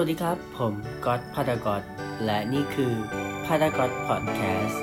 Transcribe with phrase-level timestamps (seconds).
[0.00, 1.82] วัสดีครับ ผมก๊อตพาดากอต
[2.24, 2.92] และนี่คือ
[3.46, 4.82] พาดากอตพอดแคสต์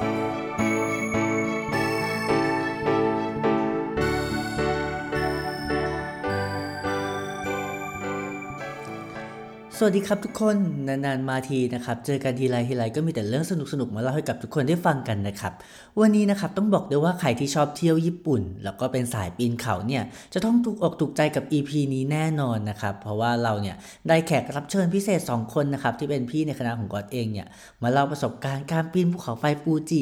[9.78, 10.56] สวัสดีครับทุกคน
[10.88, 15.54] นานๆมาทีนะครับเจอกันทีไรทีไรก็มีแต่เรื่องสนุกๆมาเล่าให้กับทุกคนได้ฟังกันนะครับ
[16.00, 23.76] วันนี้นะครับต้องบอกด้วยว่าใครที่ชอบเที่ยวญี่ปุ่น แล้วก็เป็นสายปีนเขาเนี่ยจะต้องถูกอกถูกใจกับ EP นี้แน่นอนนะครับเพราะว่าเราเนี่ย
[24.08, 27.48] ได้แขกรับเชิญพิเศษ 2 คนนะครับที่เป็นพี่ในคณะของกอดเองเนี่ย
[27.84, 30.02] มาเล่าประสบการณ์การปีนภูเขาไฟฟูจิ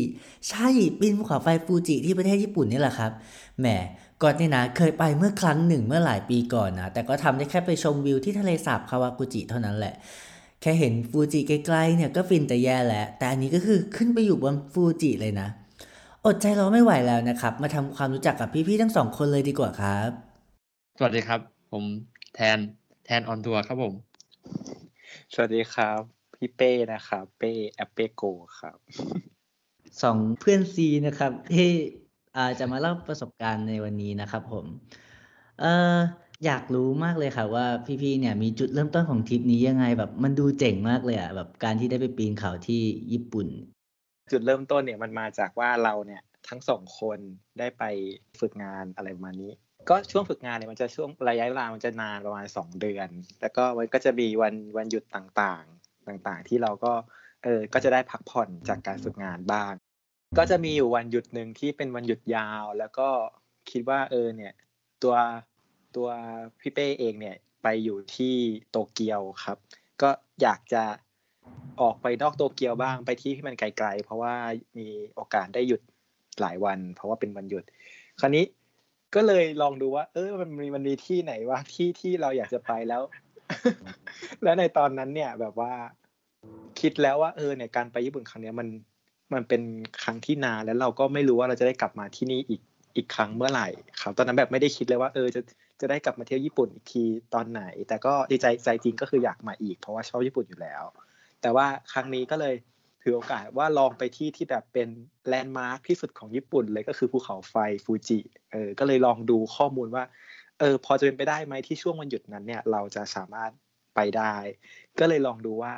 [0.49, 3.11] ใช่ปีนภูเขาไฟฟูจิที่ประเทศญี่ปุ่นนี่แหละครับ
[3.61, 3.67] แหม
[4.23, 9.93] ก่อนนี่นะเคยไปเมื่อครั้งหนึ่งเมื่อหลายปีก่อนนะแต่ก็ทำได้แค่ไปชมวิวที่ทะเลสาบคาวากุจิเท่านั้นแหละ
[10.61, 15.47] แค่เห็นฟูจิไกลๆเนี่ยก็ฟินแต่แย่แล้วแต่อันนี้ก็คือขึ้นไปอยู่บนฟูจิเลยนะ
[16.25, 20.09] อดใจรอไม่ไหวแล้วนะครับ มาทำความรู้จักกับพี่ๆทั้งสองคนเลยดีกว่าครับ
[20.97, 21.39] สวัสดีครับ
[21.71, 21.85] ผม
[22.35, 22.57] แทน
[23.05, 23.93] แทน on tour ครับผม
[25.33, 25.99] สวัสดีครับ
[26.35, 28.23] พี่เป้นะครับ เป้แอปเป้โก
[28.59, 28.77] ครับ
[30.01, 31.69] สองเพื่อนซี้นะครับที่
[32.35, 34.65] อาจะมาเล่าประสบการณ์ในวันนี้นะครับผม
[35.59, 35.97] เอ่อ
[36.45, 37.65] อยากรู้มากเลยค่ะว่า
[38.01, 43.47] พี่ๆเนี่ยมีจุดเริ่มต้นของทริปนี้ยังไงแบบมันดูเจ๋งมากเลยอะแบบการที่ได้ไปปีนเขาที่ญี่ปุ่น
[44.31, 47.19] จุดเริ่มต้นเนี่ยมันมาจากว่าเราเนี่ยทั้งสองคน
[47.59, 47.83] ได้ไป
[48.39, 49.51] ฝึกงานอะไรประมาณนี้
[49.89, 53.09] ก็ช่วงฝึกงานเนี่ยมันจะช่วงระยะเวลามันจะนานประมาณสองเดือน
[53.41, 56.93] แล้วก็มันก็จะมีวันวันหยุดต่างๆต่างๆ ที่เราก็
[57.43, 59.73] เออก็จะได้พักผ่อนจากการฝึกงานบ้าง
[60.37, 63.09] ก็จะมีอยู่วันหยุดหนึ่งที่เป็นวันหยุดยาว แล้วก็
[63.71, 64.53] คิดว่าเออเนี่ย
[65.03, 65.15] ตัว
[65.95, 66.09] ตัว
[66.59, 68.35] พี่เป้เองเนี่ยไปอยู่ที่
[68.71, 69.57] โตเกียวครับ
[70.01, 70.09] ก็
[70.41, 70.83] อยากจะ
[71.81, 74.33] ออกไปนอกโตเกียวบ้างไปที่ที่มันไกลๆ เพราะว่า
[74.77, 75.81] มีโอกาสได้หยุด
[76.41, 77.63] หลายวัน เพราะว่าเป็นวันหยุด
[78.19, 78.45] คราวนี้
[79.15, 83.01] ก็เลยลองดูว่า เออมันมีมันมีที่ไหนวะที่ที่เราอยากจะไปแล้ว
[84.43, 85.73] แล้วในตอนนั้นเนี่ยแบบว่า
[86.79, 88.67] คิดแล้วว่าเออเนี่ยการไปญี่ปุ่นครั้งเนี้ยมัน
[89.33, 89.61] มันเป็น
[90.03, 92.61] ครั้งที่นานแล้วเราก็ไม่รู้ว่าเราจะได้กลับมาที่นี่อีก
[92.95, 93.67] อีกครั้งเมื่อไหร่
[94.01, 95.41] ครับตอนนั้นแบบไม่ได้คิดเลยว่าเออจะ
[95.81, 97.03] จะได้กลับมาเที่ยวญี่ปุ่นอีกที
[97.33, 100.83] ตอนไหน แต่ก็ดีใจใจจริงก็คืออยากมาอีก เพราะว่าชอบญี่ปุ่นอยู่แล้ว
[101.41, 102.55] แต่ว่าครั้งนี้ก็เลย
[103.01, 104.89] ถือโอกาสว่าลองไปที่ที่แบบเป็น
[105.27, 107.55] แลนด์มาร์คที่สุดของญี่ปุ่นเลยก็คือภูเขาไฟ
[107.85, 108.19] ฟูจิ
[108.51, 110.03] เออก็เลยลองดูข้อมูลว่า
[110.59, 113.51] เออพอจะเป็นไปได้ไหมที่ช่วงวันหยุดนั้นเนี่ยเราจะสามารถ
[113.95, 114.35] ไปได้
[114.99, 115.73] ก็เลยลองดูว่า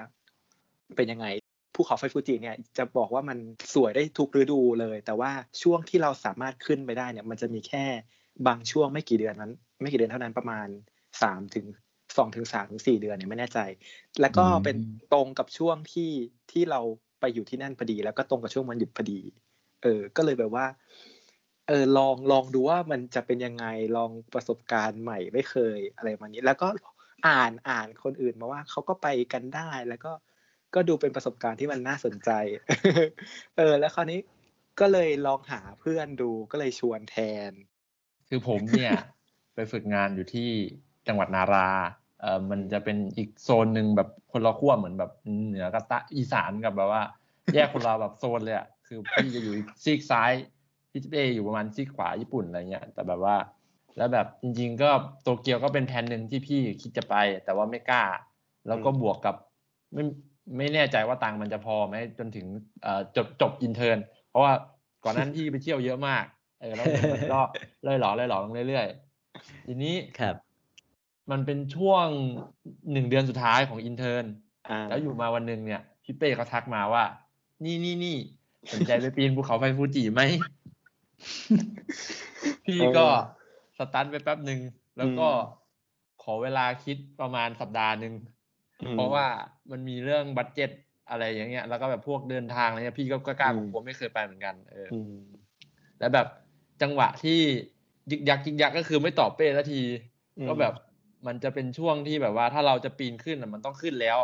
[0.95, 1.27] เป็นยังไง
[1.75, 3.37] ภูเขาไฟฟูจิเนี่ยจะบอกว่ามัน
[3.73, 7.85] สวยได้ทุกฤดูเลย แต่ว่าช่วงที่เราสามารถขึ้นไปได้เนี่ยมันจะมีแค่
[8.47, 10.67] บางช่วงไม่กี่เดือนนั้น ไม่กี่เดือนเท่านั้นประมาณ
[11.21, 11.65] สามถึง
[12.17, 13.59] สองถึงสามถึงสี่เดือนเนี่ยไม่แน่ใจ
[14.21, 14.77] แล้วก็เป็น
[15.13, 16.11] ตรงกับช่วงที่
[16.51, 16.81] ที่เรา
[17.19, 19.19] ไปอยู่ที่นั่นพอดี แล้วก็ตรงกับช่วงวันหยุดพอดี
[19.83, 20.65] เออ ก็เลยแบบว่า
[21.67, 23.65] เออลองลองดูว่ามันจะเป็นยังไง
[23.97, 26.67] ลองประสบการณ์ใหม่ไม่เคยอะไรมานี้ แล้วก็
[27.27, 30.11] อ่านอ่านคนอื่นมาว่าเขาก็ไปกันได้แล้วก็
[30.75, 32.29] ก็ดูเป็นประสบการณ์ที่มันน่าสนใจ
[33.57, 34.19] เออ แล้วคราวนี้
[34.79, 37.17] ก็เลยลองหาเพื่อนดูก็เลยชวนแท
[37.49, 37.51] น
[38.29, 38.93] คือผมเนี่ย
[39.55, 40.49] ไปฝึกงานอยู่ที่
[41.07, 41.69] จังหวัดนารา
[42.21, 45.11] เออมันจะเป็นอีกโซนหนึ่งแบบคนละขั้วเหมือนแบบ
[45.47, 47.03] เหนือกับตะอีสานกับแบบว่า
[47.53, 49.53] แยกคนละแบบโซนเลยอะคือพี่จะอยู่
[49.83, 50.31] ซีกซ้าย
[50.91, 53.35] พี่เออยู่ประมาณซีกขวาญี่ปุ่นอะไรเงี้ยแต่แบบว่า
[53.97, 54.89] แล้วแบบจริง ๆ ก็
[55.23, 58.03] โตเกียวก็เป็นแผนหนึ่งที่พี่คิดจะไป แต่ว่าไม่กล้า
[58.67, 59.35] แล้วก็บวกกับ
[59.93, 60.03] ไม่
[60.57, 62.45] ไม่แน่ใจว่าตังมันจะพอไหมจนถึง
[63.15, 63.97] จบจบ intern
[64.29, 64.53] เพราะว่า
[65.03, 66.25] ก่อนนั้นที่ไปเที่ยวเยอะมาก
[66.61, 67.41] เออแล้วมันก็
[67.83, 70.35] เลยร่อยหรอร่อยหรอลงเรื่อยๆทีนี้ครับ
[71.31, 72.05] มันเป็นช่วง
[72.91, 74.25] หนึ่งเดือนสุดท้ายของ intern
[74.89, 77.03] แล้วอยู่มาวันหนึ่งเนี่ยพี่เป้เขาทักมาว่า
[77.63, 78.17] นี่นี่นี่
[78.71, 80.21] สนใจไปปีนภูเขาไฟฟูจิไหม
[82.65, 83.05] พี่ก็
[83.77, 84.59] stun ไปแป๊บหนึ่ง
[84.97, 85.27] แล้วก็
[86.23, 88.13] ขอเวลาคิดประมาณสัปดาห์หนึ่ง
[88.91, 89.25] เพราะว่า
[89.71, 90.69] มันมีเรื่อง budget
[91.09, 94.87] อะไรอย่างเงี้ย แล้วก็แบบพวกเดินทางอะไรเงี้ยพี่ก็กล้าผมไม่เคยไปเหมือนกันเออ
[95.99, 96.27] แล้วแบบ
[96.81, 97.39] จังหวะที่
[98.11, 99.81] ยึกยักยึกยักก็คือไม่ตอบเป้ละที
[100.47, 100.73] ก็แบบ
[101.27, 104.17] มันจะเป็นช่วงที่แบบว่าถ้าเราจะปีนขึ้นมันต้องขึ้นแล้ว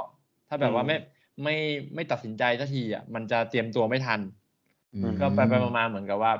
[0.50, 0.98] ถ้าแบบว่าไม่
[1.44, 1.56] ไม่
[1.96, 4.20] ไม่ตัดสินใจทันทีอะมันจะเตรียมตัวไม่ทัน
[5.20, 6.34] ก็ไปไปมาเหมือนกับว่า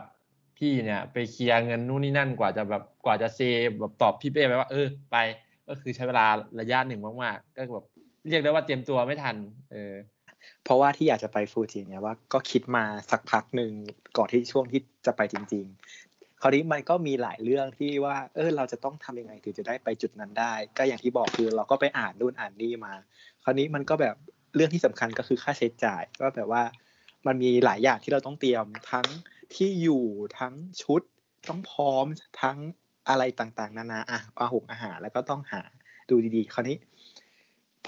[0.58, 3.40] พี่เนี่ย ไปเคลียร์เงินนู่นนี่นั่นกว่าจะแบบกว่าจะเซ
[3.80, 5.18] แบบตอบพี่เป้ไปว่า เออไป
[5.68, 6.26] ก็คือใช้เวลา
[6.60, 7.86] ระยะหนึ่งมากๆก็แบบ
[8.30, 9.36] เรียกได้ว่าเตรียมตัวไม่ทัน
[9.72, 9.96] เออ
[10.64, 13.72] เพราะว่าที่อยากจะไปฟูจิเนี่ยว่าก็คิดมาสักพักหนึ่ง
[14.18, 15.66] ก่อนที่ช่วงที่จะไปจริง
[16.04, 22.94] ๆ คราวนี้มันก็มีหลายเรื่องที่ว่า เออเราจะต้องทำยังไงถึงจะได้ไปจุดนั้นได้ ก็อย่างที่บอกคือเราก็ไปอ่านนู่นอ่านนี่มา
[23.44, 24.16] คราวนี้มันก็แบบ
[24.56, 26.64] เรื่องที่สำคัญก็คือค่าใช้จ่ายก็แบบว่า
[27.28, 29.08] มันมีหลายอย่างที่เราต้องเตรียมทั้ง
[29.56, 30.06] ที่อยู่
[30.40, 30.54] ทั้ง
[30.84, 31.02] ชุด
[31.50, 32.06] ต้องพร้อม
[32.42, 32.58] ทั้ง
[33.10, 35.62] อะไรต่างๆ นานาอะอาหงอาหารแล้วก็ต้องหา
[36.10, 36.78] ดูดีๆ คราวนี้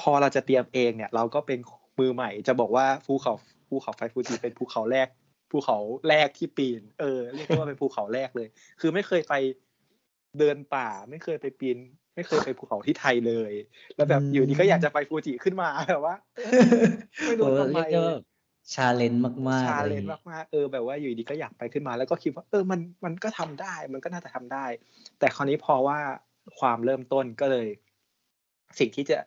[0.01, 1.59] พอเราจะเตรียมเองเนี่ย เราก็เป็น
[2.00, 3.33] มือใหม่จะบอกว่าภูเขา
[3.69, 5.07] ภูเขาไฟฟูจิเป็นภูเขาแรก
[5.51, 5.77] ภูเขา
[6.09, 8.48] แรกที่ปีน เออเรียกได้ว่าเป็นภูเขาแรกเลย
[8.80, 9.33] คือไม่เคยไป
[10.39, 11.77] เดินป่า ไม่เคยไปปีน
[12.15, 13.53] ไม่เคยไปภูเขาที่ไทยเลย
[13.95, 16.74] แล้วแบบอืมอยู่ดีก็อยากจะไปฟูจิขึ้นมาแบบว่าเออ
[17.27, 18.15] ไม่รู้โอ้ทำไมเรียกได้ว่า
[18.74, 24.65] challenge มากๆ challenge อะไรอเลย่านงงี้มากๆเออแบบว่าอยู่ดีก็อยากไปขึ้นมา แล้วก็คิดว่า เออมันมันก็ทำได้ มันก็น่าจะทำได้
[25.19, 25.98] แต่คราวนี้พอว่า
[26.59, 27.68] ความเริ่มต้นก็เลย
[28.80, 29.18] สิ่งที่จะ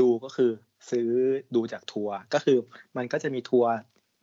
[0.00, 0.50] ดูก็คือ
[0.90, 1.08] ซื้อ
[1.54, 2.58] ดูจากทัวร์ก็คือ
[2.96, 3.72] มันก็จะมีทัวร์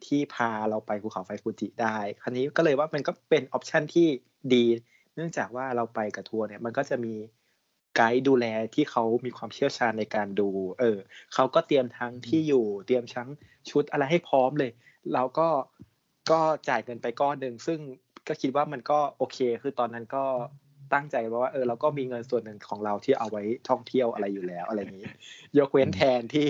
[0.06, 4.08] ที่พาเราไปภูเขาไฟฟูจิได้ คราวนี้ก็เลยว่ามันก็เป็น option ที่
[4.54, 4.64] ดี
[5.14, 7.14] เนื่องจากว่าเราไปกับทัวร์เนี่ยมันก็จะมี
[7.96, 10.48] ไกด์ดูแลที่เขามีความเชี่ยวชาญในการดู
[10.80, 10.98] เออ
[11.34, 13.28] เขาก็เตรียมทั้งที่อยู่ เตรียมทั้ง
[13.70, 14.72] ชุดอะไรให้พร้อมเลย
[15.14, 15.48] เราก็
[16.30, 17.78] ก็จ่ายเงินไปก้อนหนึ่งซึ่ง
[18.28, 20.24] ก็คิดว่ามันก็โอเค คือตอนนั้นก็
[20.94, 25.10] ตั้งใจว่าเออเราก็มีเงินส่วนหนึ่งของเราที่เอาไว้ท่องเที่ยวอะไรอยู่แล้วอะไรอย่างนี้
[25.58, 26.46] ยกเว้นแทนที่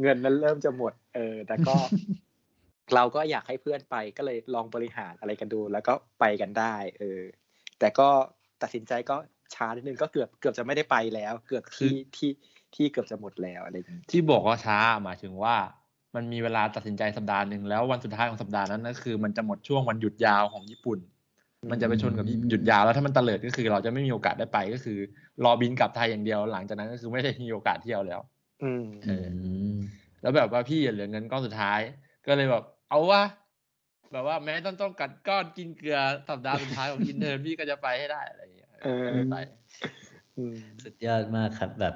[0.00, 1.76] เงินนั้นเริ่มจะหมด เออ แต่ก็
[2.94, 7.20] เราก็อยากให้เพื่อนไปก็เลยลองบริหารอะไรกันดู แล้วก็ไปกันได้ เออ
[7.78, 8.08] แต่ก็
[8.62, 9.16] ตัดสินใจก็
[9.54, 12.30] ช้านิดนึงก็เกือบเกือบจะไม่ได้ไปแล้ว เกือบที่ที่
[12.74, 15.56] ที่เกือบจะหมดแล้วอะไรอย่างนี้ที่บอกว่าช้าหมายถึงว่า
[16.14, 20.98] มันมีเวลาตัดสินใจสัปดาห์หนึ่งแล้ววันสุดท้ายของสัปดาห์นั้นก็คือ มันจะหมดช่วงวันหยุดยาวของญี่ปุ่น
[21.70, 24.98] มันจะไปชนกับหยุดยาวแล้วถ้ามันเตลิดก็คือเราจะไม่มีโอกาสได้ไปก็คือ
[25.44, 28.20] รอบินกลับไทยอย่างเดียว หลังจากนั้นก็คือไม่ได้มีโอกาสเที่ยวแล้ว
[28.62, 29.26] อืมเออ
[29.74, 29.76] ม
[30.22, 31.80] แล้วแบบว่าพี่เหลือเงินก้อนสุดท้าย
[32.26, 33.22] ก็เลยแบบ เอาวะ
[34.12, 35.98] แบบว่าแม้ต้องต้องกัดก้อนกินเกลือ
[36.28, 39.36] สัปดาห์สุดท้ายของ intern พี่ก็จะไปให้ได้อะไรอย่างเงี้ยเออก็เลยไป
[40.36, 41.94] อืมสุดยอดมากครับแบบ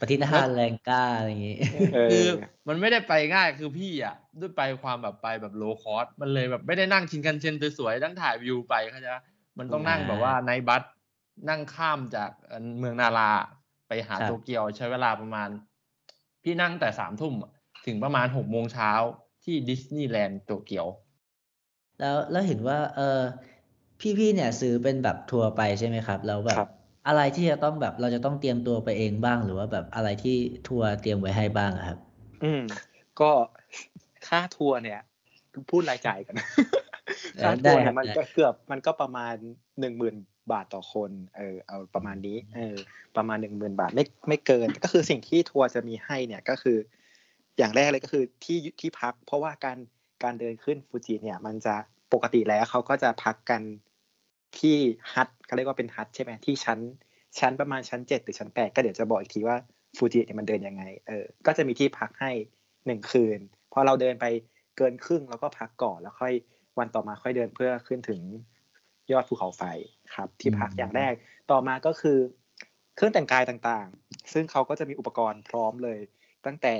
[0.00, 1.58] ปณิธานแรงกล้าอะไรอย่างงี้
[1.94, 2.26] เอคืออ
[2.68, 9.22] มันไม่ได้ไปง่ายคือพี่อะ ด้วยไปความแบบไปแบบ low cost มันเลยแบบไม่ได้นั่งชินคันเซ็นสวยๆนั่งถ่ายวิวไปเขาใจปะ
[9.58, 10.82] มันต้องนั่งอ่าแบบว่าใน bus
[11.48, 13.30] นั่งข้ามจากเอ่อเมืองนารา
[13.88, 15.48] ไปหาครับโตเกียวใช้เวลาประมาณ
[16.42, 17.52] พี่นั่งแต่สามทุ่มอะ
[17.86, 18.90] ถึงประมาณหกโมงเช้า
[19.44, 20.86] ที่ดิสนีย์แลนด์โตเกียว
[22.00, 23.20] แล้วแล้วเห็นว่า เออ
[24.00, 26.68] พี่ๆเนี่ยซื้อเป็นแบบทัวร์ไปใช่ไหมครับ แล้วแบบครับ
[27.08, 30.36] อะไรที่จะต้องแบบเราจะต้องเตรียมตัวไปเองบ้าง หรือว่าแบบอะไรที่
[30.68, 31.98] ทัวร์เตรียมไว้ให้บ้างอะครับ
[32.44, 32.62] อืม
[33.20, 33.30] ก็
[34.28, 35.00] ค่าทัวร์เนี่ย
[35.70, 36.34] พูดรายจ่ายกัน
[37.36, 39.34] เออค่าได้ทัวร์ครัเนี่ยบมันได้ก็เกือบมันก็ประมาณ
[39.80, 40.16] หนึ่งหมื่น
[40.52, 42.76] บาทต่อคน เออ เอาประมาณนี้ เออ
[43.16, 46.78] ประมาณหนึ่งหมื่นบาทไม่ไม่เกิน ก็คือสิ่งที่ทัวร์จะมีให้เนี่ยก็คือ
[47.58, 49.78] อย่างแรกเลยก็คือที่ที่พัก เพราะว่าการ
[50.24, 51.74] การเดินขึ้นฟูจิเนี่ย มันจะ
[52.12, 53.62] ปกติแล้วเขาก็จะพักกัน
[54.58, 54.76] ที่
[55.12, 56.78] ฮัทเขาเรียกว่าเป็นฮัทใช่ไหมที่ชั้น
[57.38, 59.56] ชั้นประมาณชั้นเจ็ดหรือชั้นแปดก็เดี๋ยวจะบอกอีกทีว่า
[59.96, 62.30] ฟูจิเนี่ยมันเดินยังไงเออก็จะมีที่พักให้
[62.86, 63.38] หนึ่งคืน
[63.72, 64.26] พอเราเดินไป
[64.76, 66.34] เกินครึ่งแล้วก็พักก่อนแล้วค่อย
[66.78, 68.20] วันต่อมาค่อยเดินเพื่อขึ้นถึง
[69.12, 69.62] ยอดภูเขาไฟ
[70.14, 71.12] ครับ ที่พักอืมอย่างแรก
[71.50, 72.18] ต่อมาก็คือ
[72.96, 75.98] เครื่องแต่งกายต่างๆ ซึ่งเขาก็จะมีอุปกรณ์พร้อมเลย
[76.46, 76.74] ตั้งแต่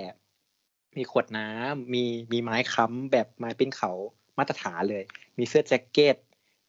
[0.96, 3.92] มีขวดน้ำมีมีไม้ค้ำแบบไม้ปิ้นเขา
[4.38, 5.04] มาตรฐานเลย
[5.38, 6.16] มีเสื้อแจ็คเก็ต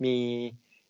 [0.06, 0.16] มี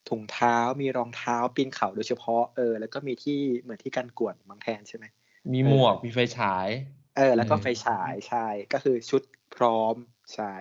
[0.10, 5.06] ถุงเท้ามีรองเท้าปีนเขาโดยเฉพาะเออแล้วก็มีที่เหมือนที่กันกวดบางแทนใช่ไหม
[5.54, 6.68] มีหมวกมีไฟฉาย
[7.18, 9.22] เออ แล้วก็เออไฟฉายใช่ก็คือชุด
[9.56, 9.96] พร้อม
[10.36, 10.54] ใช่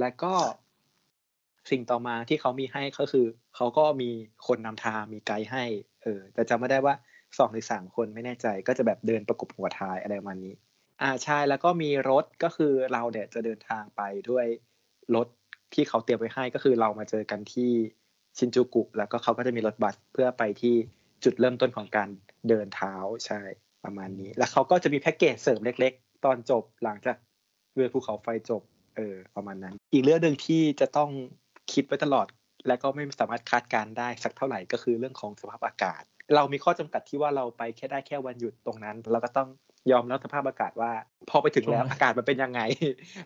[0.00, 0.34] แล้วก็
[1.70, 3.26] สิ่งต่อมาที่เขามีให้ก็คือ
[3.56, 4.10] เขาก็มี
[4.46, 5.64] คนนำทางมีไกด์ให้
[6.02, 6.94] เออ แต่จำไม่ได้ว่า
[7.38, 10.54] สองหรือสามคนไม่แน่ใจ ก็จะแบบเดินประกบหัวท้ายอะไรประมาณนี้
[11.02, 14.46] อ่าใช่แล้วก็มีรถก็คือเราเนี่ยจะเดินทางไปด้วย
[15.14, 15.28] รถ
[15.74, 17.72] ที่เขาเตรียมไว้ให้ก็คือเรามาเจอกันที่
[18.38, 20.74] ชินจูกุ แล้วก็เขาก็จะมีรถบัสเพื่อไปที่
[21.24, 22.08] จุดเริ่มต้นของการ
[22.48, 22.94] เดินเท้า
[23.26, 23.40] ใช่
[23.84, 27.16] ประมาณนี้ แล้วเขาก็จะมีแพ็กเกจเสริมเล็ก ๆ ตอนจบหลังจาก
[27.74, 28.62] เรือภูเขาไฟจบ
[28.96, 31.10] เออประมาณนั้น อีกเรื่องหนึ่งที่จะต้อง
[31.72, 32.26] คิดไว้ตลอด
[32.66, 36.02] และก็ไม่สามารถคาดการณ์ได้สักเท่าไหร่ก็คือเรื่องของสภาพอากาศ
[36.34, 39.48] เรามีข้อจำกัดที่ว่าเราไปแค่ได้แค่วันหยุดตรงนั้น เราก็ต้อง
[39.92, 40.92] ยอมรับสภาพอากาศว่า
[41.30, 42.60] พอไปถึงแล้วช่วงนั้นอากาศมันเป็นยังไง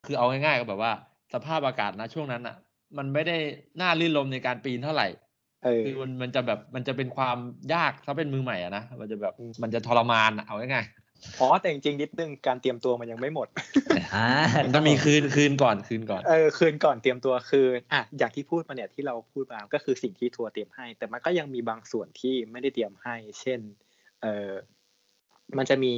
[0.07, 0.93] คือเอาง่ายๆก็แบบว่า
[1.35, 2.57] สภาพอากาศนะช่วงนั้นอะ
[2.97, 3.37] มันไม่ได้
[3.81, 5.09] น่าลื่นลมในการปีนเท่าไหร่
[5.65, 7.39] เออคือมันมันจะแบบมันจะเป็นความ
[7.75, 10.87] ยากถ้าเป็นมือใหม่อะนะมันจะแบบอืมมันจะทรมานอะเอาง่าย
[11.41, 13.49] อ๋อแต่จริงๆนิดนึงการเตรียมตัวมันยังไม่หมด
[14.15, 23.61] อ่าๆมันต้องมีคืนคืนก่อนคืนก่อนเออคืนก่อนเตรียมตัวคืนอะอย่างที่พูดมาเนี่ยที่เราพูดมาก็คือสิ่งที่ทัวร์เตรียมให้ แต่มันก็ยังมีบางส่วนที่ไม่ได้เตรียมให้ เช่น
[24.23, 24.51] เออ
[25.57, 25.95] มันจะมี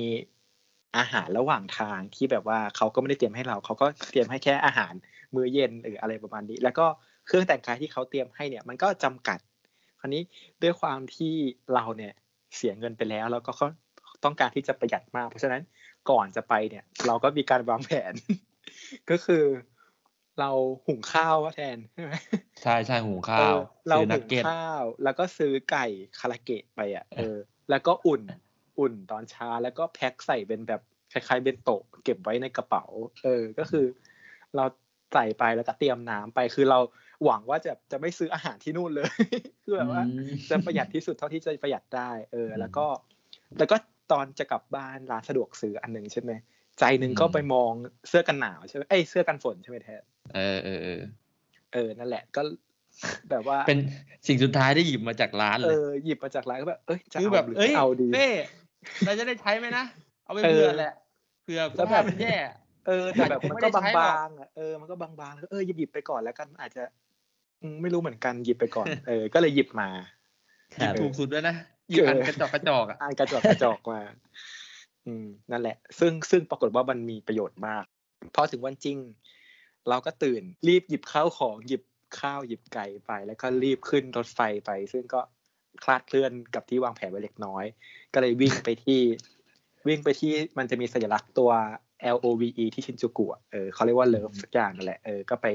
[0.96, 4.92] อาหารระหว่างทางที่แบบว่าเขาก็ไม่ได้เตรียมให้เราเขาก็เตรียมให้แค่อาหาร
[5.34, 6.86] มื้อเย็นหรืออะไรประมาณนี้ แล้วก็
[7.26, 9.38] เครื่องแต่งกายที่เขาเตรียมให้เนี่ย มันก็จำกัด
[10.00, 10.22] คราวนี้
[10.62, 11.34] ด้วยความที่
[11.74, 12.12] เราเนี่ย
[12.56, 13.52] เสียเงินไปแล้ว แล้วก็
[14.24, 15.62] ต้องการที่จะประหยัดมาก เพราะฉะนั้น
[16.10, 18.12] ก่อนจะไปเนี่ย เราก็มีการวางแผน
[19.10, 19.44] ก็คือ
[20.40, 20.50] เรา
[20.86, 22.12] หุงข้าวว่าแทนใช่ไหม
[22.62, 25.86] ใช่ใช่หุงข้าเอวอเราซื้อนัหุกงเก็ตข้าว แล้วก็ซื้อไก่
[26.18, 27.36] คาราเกะไปอะเออ
[27.70, 28.22] แล้วก็อุ่น
[28.78, 30.80] อุ่นตอนเช้าแล้วก็แพ็คใส่เป็นแบบ
[31.12, 32.84] คล้ายๆเบนโตะเก็บไว้ในกระเป๋า
[33.22, 33.86] เออ ก็คือ
[34.56, 34.64] เรา
[35.12, 36.78] ใส่ไปแล้วก็เตรียมน้ำไปคือเรา
[37.24, 39.08] หวังว่าจะจะไม่ซื้ออาหารที่นู่นเลย
[39.64, 42.86] คือแบบว่าอืมจะประหยัดที่สุดเท่าที่จะประหยัดได้ เออ แล้วก็
[43.58, 43.76] แล้วก็
[44.12, 46.32] ตอนจะกลับบ้านร้านสะดวกซื้ออันหนึ่งใช่ไหม
[46.78, 47.72] ใจหนึ่งก็ไปมอง
[48.08, 50.02] เสื้อกันหนาวใช่ไหมเอ้ยเสื้อกันฝนใช่ไหมแทน
[50.34, 51.00] เออเออเออ
[51.72, 52.42] เออนั่นแหละก็
[53.30, 53.78] แบบว่าเป็น
[54.26, 58.28] สิ่งสุดท้ายที่หยิบมาจากร้านเอเลยอหยิบมาจากร้านก็แบบเอ้ยจะคือเอาแบบหรือเอ้ยไม่เอาดีเป้
[59.04, 59.84] เราจะได้ใช้ไหมนะ
[60.24, 60.94] เอาไปเออเผื่อแหละ
[61.42, 66.82] เผื่อแล้วแบบภาพมันแย่เออแต่แบบอาจจะมันไม่ก็ได้ใช้หรอกบางๆอะเออมันก็บางๆแล้วก็เออหยิบหยิบไปก่อนแล้วกันอาจจะ
[67.62, 69.88] อืมไม่รู้เหมือนกันหยิบไปก่อนเออ ก็เลยหยิบมา
[70.74, 71.54] คหยิรับบถูกสุดด้วยนะ
[71.90, 74.00] หยิบอันกระจอกกระจอกอะอ่านกระจอกกระจอกมา
[75.06, 77.84] อืมนั่นแหละ ซึ่งซึ่งปรากฏว่ามันมีประโยชน์มาก
[78.34, 78.98] พอถึงวันจริง
[79.88, 81.82] เราก็ตื่นรีบหยิบข้าวของหยิบ
[82.20, 85.20] ข้าวหยิบไก่ไป แล้วก็รีบขึ้นรถไฟไป ซึ่งก็
[85.84, 87.64] คลาดเคลื่อนกับที่วางแผนไว้เล็กน้อย
[88.14, 89.00] ก็เลยวิ่งไปที่
[89.88, 91.50] วิ่งไปที่มันจะมีสัญลักษณ์ตัว
[92.14, 95.46] L O V E ที่ชินจูกุอะเออเขาเรียกว่า love สักอย่างนั่นแหละเออก็ไป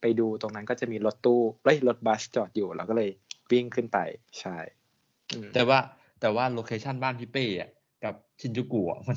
[0.00, 3.10] ไปดูตรงนั้นก็จะมีรถตู้เอ้ยรถบัสจอดอยู่เราก็เลย
[3.50, 3.98] วิ่งขึ้นไป
[4.40, 4.56] ใช่
[5.32, 5.78] อืมแต่ว่า
[6.20, 7.70] แต่ว่า location บ้านพี่เป้อะ
[8.04, 9.16] กับชินจูกุอะมัน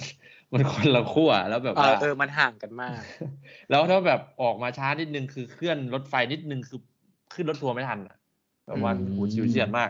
[0.53, 3.01] มันคนละขั้วแล้วแบบเอว่าอเออมันห่างกันมาก
[3.69, 6.79] แล้วถ้าแบบออกมาช้านิดนึงคือเคลื่อนรถไฟนิดนึงคือ
[7.33, 8.15] ขึ้นรถทัวร์ไม่ทันอะ
[8.67, 9.89] แบบว่าอืมโหชิวเฉียดมาก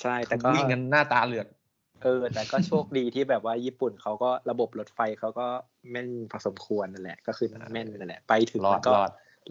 [0.00, 1.46] ใช่แต่ก็วิ่งกันหน้าตาเหลือก
[2.02, 5.46] เออ แต่ก็โชคดีที่แบบว่าญี่ปุ่นเขาก็ระบบรถไฟเขาก็
[5.90, 9.10] แม่นพอสมควรนั่นแหละ ก็คือแม่นนั่นแหละ ไปถึงรอดแล้วก็รอด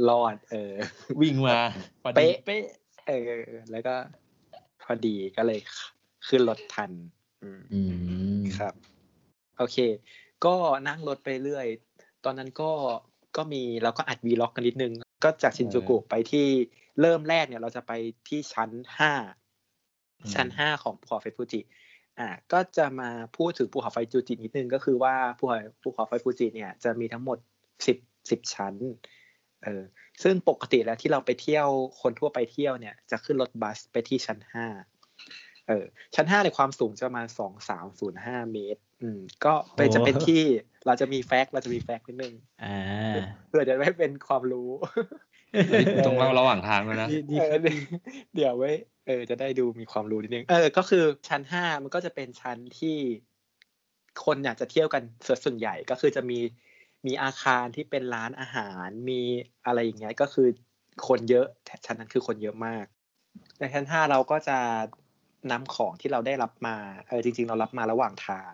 [0.10, 0.74] รอด เออ
[1.22, 1.60] วิ่งมา
[2.02, 2.64] พอดีเป๊ะเป๊ะ
[3.08, 3.32] เออ
[3.72, 3.96] แล้วก็
[4.84, 5.60] พอดีก็เลย
[6.28, 6.92] ขึ้นรถทัน
[7.44, 7.80] อืมอื
[8.40, 8.74] มครับ
[9.58, 9.78] โอเค
[10.46, 10.56] ก็
[10.88, 11.68] นั่งรถไปเรื่อย
[12.26, 12.72] ตอนนั้นก็
[13.38, 16.48] ก็มีเราก็อัดวีล็อกกันนิดนึง ก็จากชินจูกุไปที่
[17.02, 17.92] เริ่มแรกเนี่ย เราจะไป
[18.28, 19.14] ที่ชั้นห้า
[20.34, 21.62] ชั้นห้าของภูเขาไฟฟูจิ
[22.20, 27.38] อ่าก็จะมาพูดถึงภูเขาไฟฟูจินิดนึงก็คือว่าภูเขาภูเขาไฟฟูจิเนี่ยจะมีทั้งหมด
[27.88, 27.98] สิบ
[28.30, 28.76] สิบชั้น
[29.64, 29.84] เออ
[30.24, 31.68] ซึ่งปกติแล้วที่เราไปเที่ยว
[32.02, 34.68] คนทั่วไปเที่ยวเนี่ย จะขึ้นรถบัสไปที่ชั้นห้า
[35.68, 40.44] เออชั้นห้าในความสูงจะประมาณสองสามศูนย์ห้าเมตร อืม ก็ไปจะเป็นที่
[40.86, 42.80] เราจะมีแฟกต์เราจะมีแฟกต์นิดนึงอ่า
[43.48, 44.70] เพื่อจะไม่เป็นความรู้
[45.70, 47.80] เฮ้ยตรงเราระหว่างทางเลยนะดีดีเออเดี๋ยว
[48.36, 48.72] เดี๋ยวไว้
[49.08, 52.98] เออ จะได้ดูมีความรู้นิดนึง เออ ก็คือชั้นห้ามันก็จะเป็นชั้นที่
[54.26, 55.04] คนอยากจะเที่ยวกัน
[55.44, 56.40] ส่วนใหญ่ก็คือจะมี
[57.08, 59.22] มีอาคารที่เป็นร้านอาหารมี
[59.66, 60.48] อะไรอย่างเงี้ยก็คือ
[61.08, 61.48] คนเยอะ
[61.86, 62.86] ชั้นนั้นคือคนเยอะมาก
[63.60, 64.58] ในชั้นห้าเราก็จะ
[65.52, 66.76] นำของที่เราได้รับมา
[67.08, 68.52] เออจริง ๆ เรารับมาระหว่างทาง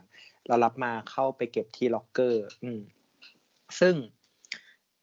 [0.48, 2.82] เรารับมาเข้าไปเก็บที่ล็อกเกอร์ อืม
[3.80, 3.96] ซึ่ง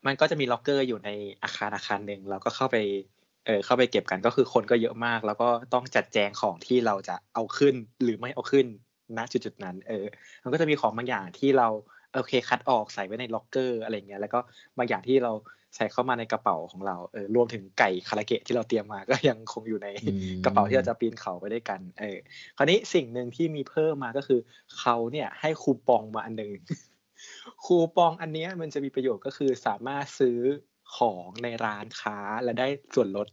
[0.07, 1.11] มันก็จะมีล็อกเกอร์อยู่ใน
[1.43, 2.77] อาคารอาคารหนึ่งเราก็เข้าไป
[3.47, 8.67] เออเข้าไปเก็บกันก็คือคนก็เยอะมาก แล้วก็ต้องจัดแจงของที่เราจะเอาขึ้นหรือไม่เอาขึ้น
[9.17, 10.05] ณจุดๆนั้น เออ
[10.43, 11.69] มันก็จะมีของบางอย่างที่เรา
[12.15, 14.39] โอเคคัดออกใส่ไว้ในล็อกเกอร์อะไรเงี้ยแล้วก็
[14.79, 15.33] บางอย่างที่เรา
[15.77, 22.19] ใส่เข้ามาในกระเป๋าของเราเออรวมถึงไก่คาราเกะที่เราเตรียมมาก็ยังคงอยู่ในอืมกระเป๋าที่เราจะปีนเขาไปด้วยกัน เออ
[22.57, 24.41] คราวนี้สิ่งหนึ่งที่มีเพิ่มมาก็คือ
[24.79, 26.53] เขาเนี่ยให้คูปองมาอันหนึ่ง
[27.65, 30.39] คูปองอันเนี้ยมันจะมีประโยชน์ก็คือสามารถซื้อ
[30.97, 33.27] ของในร้านค้าและได้ส่วนลด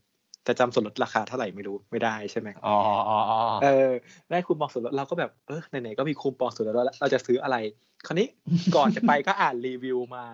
[0.44, 2.78] แต่จำส่วนลดราคาเท่าไหร่ไม่รู้ไม่ได้ใช่ไหมอ๋อ
[3.10, 3.92] อ๋ออ๋อเออ
[4.32, 7.58] ได้คูปองส่วนลดเราก็แบบเออไหนๆก็มีคูปองส่วนลดแล้วเราจะซื้ออะไร
[8.06, 8.28] คราวนี้
[8.76, 10.26] ก่อนจะไปก็อ่านรีวิวมา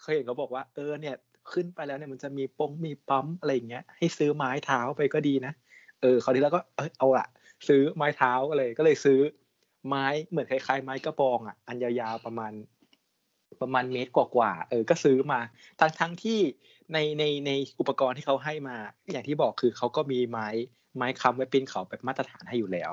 [0.00, 1.14] เคยเห็นเขาบอกว่าเออเนี่ย
[1.52, 5.52] ขึ้นไปแล้วเนี่ยมันจะมีปงมีปั๊มอะไรอย่างเงี้ย ให้ซื้อไม้เท้าไปก็ดีนะ
[6.02, 7.26] เออคราวนี้เราก็เออเอาละ
[7.68, 9.18] ซื้อไม้เท้าก็เลยก็เลยซื้อ
[9.88, 12.52] ไม้เหมือนคล้ายๆ ไม้กระบองอะอันยาวๆประมาณ
[13.60, 15.40] ประมาณเมตรกว่าๆเออก็ซื้อมา
[15.80, 16.38] ทั้งทั้งๆที่
[16.92, 18.76] ในในในอุปกรณ์ที่เขาให้มา
[19.12, 20.48] อย่างที่บอกคือเขาก็มีไม้
[20.96, 22.92] ไม้ค้ำไว้ปีนเขาแบบมาตรฐานให้อยู่แล้ว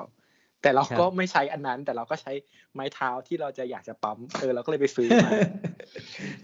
[0.62, 2.32] แต่เราก็ไม่ใช้อันนั้น แต่เราก็ใช้
[2.74, 5.30] ไม้เท้าที่เราจะอยากจะปั๊มเออเราก็เลยไปซื้อมา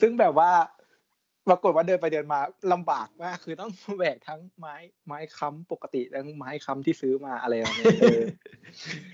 [0.01, 0.51] ซึ่งแบบว่า
[1.49, 2.41] ปรากฏว่าเดินไปเดินมา
[2.73, 4.75] ลำบากมากคือต้องแบกทั้งไม้
[5.07, 8.21] ไม้ค้ำปกติทั้งไม้ค้ำที่ซื้อมาอะไรแบบนี้เออ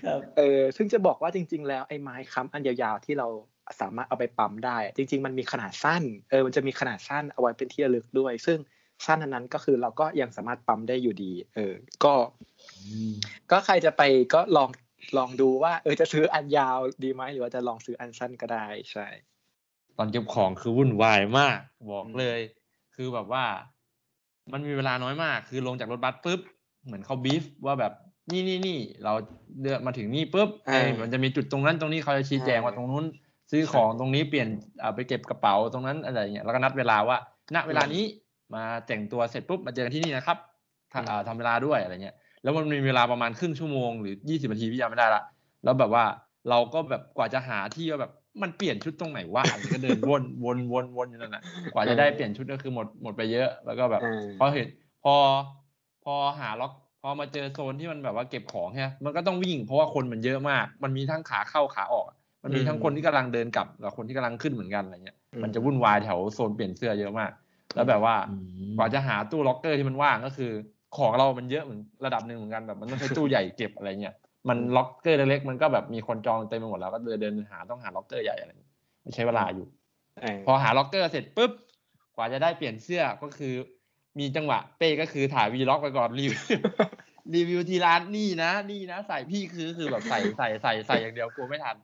[0.05, 3.27] ครับเออซึ่งจะบอกว่าจริง ๆ แล้วไอ้ไม้ค้ำอันยาวๆที่เรา
[3.81, 8.57] สามารถเอาไปปั๊มได้ จริง ๆ มันมีขนาดสั้นเออมันจะมีขนาดสั้นเอาไว้เป็นที่ระลึกด้วย ซึ่ง
[9.05, 12.13] สั้นอันนั้นก็คือเราก็ยังสามารถปั๊มได้อยู่ดี เออ ก็
[12.85, 13.13] อืม
[13.51, 14.01] ก็ใครจะไป
[14.33, 14.69] ก็ลอง
[15.17, 19.07] ลองดูว่า เออจะซื้ออันยาวดีไหมหรือว่าจะลองซื้ออันสั้นก็ได้ใช่
[19.97, 21.57] ตอนเก็บของคือวุ่นวายมาก
[21.89, 22.39] บอกอืมเลย
[22.95, 23.45] คือแบบว่า
[24.51, 26.41] มันมีเวลาน้อยมาก คือลงจากรถบัสปุ๊บ
[26.85, 27.93] เหมือนเขาบีฟว่าแบบ
[28.31, 29.13] นี่นี่นี่เรา
[29.61, 33.05] เดินมาถึงนี่ปุ๊บไอ้มันจะมีจุดตรงนั้นตรงนี้เขาจะชี้แจงว่าตรงนู้น
[33.51, 34.47] ซื้อของตรงนี้เปลี่ยน
[34.81, 37.17] อ่าไปเก็บกระเป๋าตรงนั้นอะไรอย่างเงี้ยแล้วก็นัดเวลาว่า
[37.55, 38.03] ณเวลานี้
[38.55, 40.37] มาแต่งตัวเสร็จปุ๊บมาเจอกันที่นี่นะครับ
[40.93, 45.23] ทำอ่าทำเวลาด้วยอะไรเงี้ยแล้วมันมีเวลาประมาณครึ่งชั่วโมงหรือยี่สิบนาทีพี่จำไม่ได้ละ
[45.63, 46.03] แล้วแบบว่า
[46.49, 48.11] เราก็แบบกว่าจะหาที่ว่าแบบ
[48.41, 54.67] มันเปลี่ยนชุดตรงไหนวะอันนี้ก็เดินวนวนวนวนอยู่นั่นแหละกว่าจะได้เปลี่ยนชุดก็คือหมดหมดไปเยอะ แล้วก็แบบเออพอเห็น
[55.03, 55.15] พอ
[56.03, 62.05] พอหาล็อกพอมาเจอโซนที่มันแบบว่าเก็บของใช่ไหมมันก็ต้องวิ่งเพราะว่าคนมันเยอะมาก มันมีทั้งขาเข้าขาออก
[62.47, 67.31] มันมีทั้งคนที่กำลังเดินกลับกับคนที่กำลังขึ้นเหมือนกันอะไรเงี้ย มันจะวุ่นวายแถวโซนเปลี่ยนเสื้อเยอะมาก
[67.75, 68.35] แล้วแบบว่าอื
[68.69, 70.51] มกว่าจะหาตู้ล็อกเกอร์ที่มันว่างก็คือ
[70.97, 74.15] ของเรามันเยอะเหมือนระดับหนึ่งเหมือนกันแบบมันต้องใช้ตู้ใหญ่เก็บอะไรเงี้ย
[74.49, 78.71] มันล็อกเกอร์เล็กๆมันก็แบบมีคนจองเต็มไปหมดแล้วก็เดินเดินหาต้องหาล็อกเกอร์ใหญ่อะไรเงี้ย
[79.03, 79.67] มันใช้เวลาอยู่
[80.21, 81.51] เออพอหาล็อกเกอร์เสร็จปุ๊บ
[82.15, 83.53] กว่าจะได้เปลี่ยนเสื้อก็คือ
[84.19, 86.59] มีจังหวะเป้ก็คือถ่าย vlog ไปก่อนรีวิว
[87.35, 91.75] รีวิวทีร้านนี่นะ นี่นะ ใส่พี่คือคือแบบใส่ใส่ใส่ใส่อย่างเดียวกลัวไม่ทัน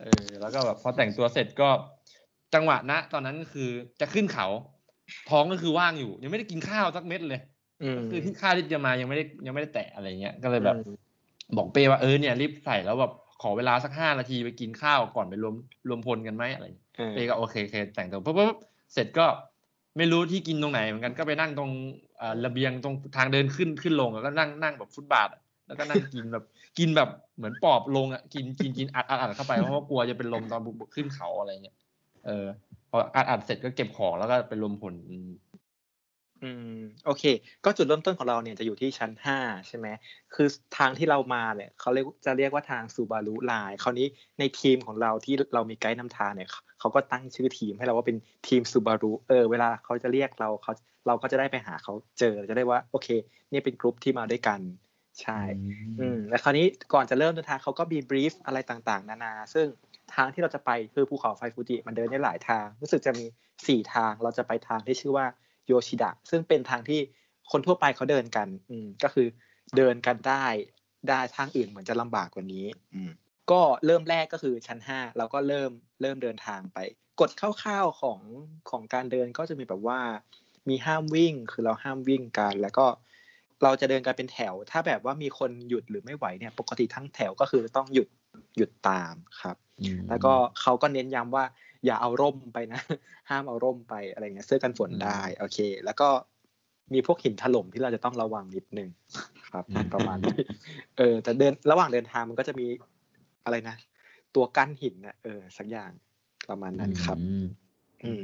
[0.00, 1.68] เออแล้วก็แบบพอแต่งตัวเสร็จก็
[2.54, 4.46] จังหวะนะ ตอนนั้นก็คือจะขึ้นเขา
[5.30, 7.40] ท้องก็คือว่างอยู่ ยังไม่ได้กินข้าวสักเม็ดเลย
[7.82, 10.96] อืมคือที่ข้าวที่จะมายังไม่ได้ยังไม่ได้แตะอะไรเงี้ยก็เลยแบบอืม
[11.56, 13.12] บอกเป้ว่าเออเนี่ยรีบใส่แล้วแบบ
[13.42, 15.54] ขอเวลาสักห้านาทีไปกินข้าวก่อนไปรวม
[15.88, 18.54] รวมพลกันไหมอะไรเงี้ยเออเป้ก็โอเคโอเคแต่งตัวปุ๊บปุ๊บ
[18.94, 19.26] เสร็จก็
[19.96, 21.70] ไม่รู้ที่กินตรงไหนเหมือนกันก็ไปนั่งตรง
[22.18, 26.44] เอ่อระเบียงตรงทางเดินขึ้นขึ้นลงแล้วก็นั่งนั่งแบบฟุตบาทอะแล้วก็นั่งกินแบบ
[26.78, 31.76] กินแบบเหมือนปอบลงอะกินกินกินอัดอัดอัดเข้าไปเพราะว่ากลัวจะเป็นลมตอนบุกบุกขึ้นเขาอะไรเงี้ย
[32.26, 32.46] เออ
[32.90, 35.28] พออัดอัดเสร็จก็เก็บของแล้วก็ไปรวมพลอืม
[36.42, 37.24] อืม โอเค
[37.64, 39.86] ก็จุดเริ่มต้นของเราเนี่ยจะอยู่ที่ชั้นห้าใช่ไหม
[40.34, 44.06] คือทางที่เรามาเนี่ยเขาเรียกจะเรียกว่าทางซูบารุไลน์คราวนี้
[44.38, 46.48] ในทีมของเราที่เรามีไกด์นำทางเนี่ย
[46.80, 48.16] เขาก็ตั้งชื่อทีมให้เราว่าเป็น
[48.48, 50.72] ทีมซูบารุเออเวลาเขาจะเรียกเราเขา
[51.06, 53.08] เราก็จะได้ไปหาเขาเจอจะได้ว่า โอเค
[53.52, 54.60] นี่เป็นกลุ่มที่มาด้วยกัน
[55.22, 55.40] ใช่
[56.00, 59.66] อืมแล้วคราวนี้ก่อนจะเริ่มเดินทางเขาก็มีบรีฟอะไรต่างๆ นานา ซึ่ง
[60.14, 63.26] ทางที่เราจะไปคือภูเขาไฟฟูจิมันเดินได้หลายทาง รู้สึกจะมี
[63.66, 65.26] สี่ทาง เราจะไปทางที่ชื่อว่า
[65.66, 67.00] โยชิดะ ซึ่งเป็นทางที่
[67.50, 69.26] คนทั่วไปเขาเดินกัน อืมก็คือ
[69.76, 70.44] เดินกันได้
[71.08, 73.10] ได้ทางอื่นเหมือนจะลำบากกว่านี้ อืม
[73.50, 75.70] ก็เริ่มแรกก็คือชั้นห้าเราก็เริ่ม
[76.02, 76.78] เริ่มเดินทางไป
[77.20, 78.20] กฎคร่าวๆของ
[78.70, 80.00] ของการเดินก็จะมีแบบว่า
[80.68, 82.86] มีห้ามวิ่ง คือเราห้ามวิ่งกัน แล้วก็
[83.62, 88.08] เราจะเดินกันเป็นแถว ถ้าแบบว่ามีคนหยุดหรือไม่ไหวเนี่ย ปกติทั้งแถวก็คือต้องหยุด
[88.56, 91.44] หยุดตามครับอืมแล้วก็เขาก็เน้นย้ำว่า
[91.84, 92.80] อย่าเอาร่มไปนะ
[93.30, 96.08] ห้ามเอาร่มไปอะไรเงี้ยเสื้อกันฝนได้ โอเค แล้วก็
[96.94, 98.88] มีพวกหินถล่มที่เราจะต้องระวังนิดนึง
[99.50, 99.64] ครับ
[99.94, 100.36] ประมาณนี้
[100.98, 102.66] เออแต่เดินระหว่างเดินทางมันก็จะมี
[103.44, 103.76] อะไรนะ
[104.34, 105.90] ตัวกั้นหินนะเออ สักอย่าง
[106.48, 107.44] ประมาณนั้นครับ อืม
[108.04, 108.22] อืม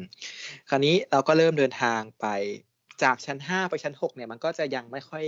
[0.69, 2.27] คราวนี้เราก็เริ่มเดินทางไป
[3.03, 5.25] จากชั้นห้าไปชั้นหกเนี่ยมันก็จะยังไม่ค่อย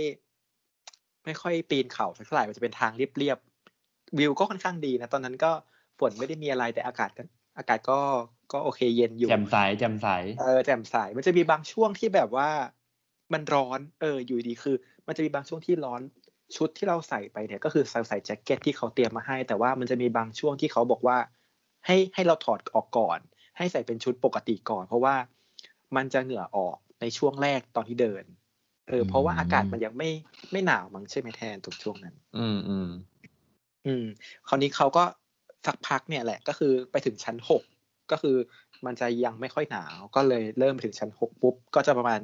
[1.25, 5.51] ไม่ค่อยปีนเขาสักเท่าไหร่มันจะเป็นทางเรียบๆวิวก็ค่อนข้างดีนะตอนนั้นก็
[5.99, 7.23] ฝนไม่ได้มีอะไรแต่อากาศก็
[7.57, 7.99] อากาศก็
[8.53, 10.07] ก็โอเคเย็นอยู่แจ่มใสแจ่มใส
[10.39, 12.49] เออแจ่มใสมันจะมีบางช่วงที่แบบว่า
[13.33, 14.75] มันร้อน เออ อยู่ดีคือ
[15.07, 16.01] มันจะมีบางช่วงที่ร้อน
[16.55, 21.17] ชุดที่เราใส่ไปเนี่ยก็คือใส่ใส่แจ็คเก็ตที่เขาเตรียมมาให้ แต่ว่ามันจะมีบางช่วงที่เขาบอกว่า
[21.85, 23.19] ให้ให้เราถอดออกก่อน
[23.57, 25.15] ให้ใส่เป็นชุดปกติก่อน เพราะว่า
[25.95, 28.23] มันจะเหงื่อออก ในช่วงแรกตอนที่เดิน
[28.89, 30.09] เออ เพราะว่าอากาศมันยังไม่
[30.51, 32.89] ไม่หนาวมั้งใช่ไหมแทนทุกช่วงนั้น อืมอืม
[33.85, 34.05] อืม
[34.47, 35.03] คราวนี้เขาก็
[35.65, 37.63] สักพักเนี่ยแหละ ก็คือไปถึงชั้นหก
[38.11, 38.35] ก็คือ
[38.85, 42.21] มันจะยังไม่ค่อยหนาว ก็เลยเริ่มถึงชั้นหกปุ๊บ ก็จะประมาณ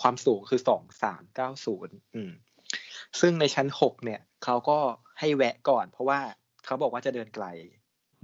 [0.00, 2.30] ความสูงคือสองสามเก้าศูนย์อืม
[3.20, 4.78] ซึ่งในชั้นหกเนี่ยเขาก็
[5.18, 6.20] ให้แวะก่อน เพราะว่า
[6.64, 7.46] เขาบอกว่าจะเดินไกล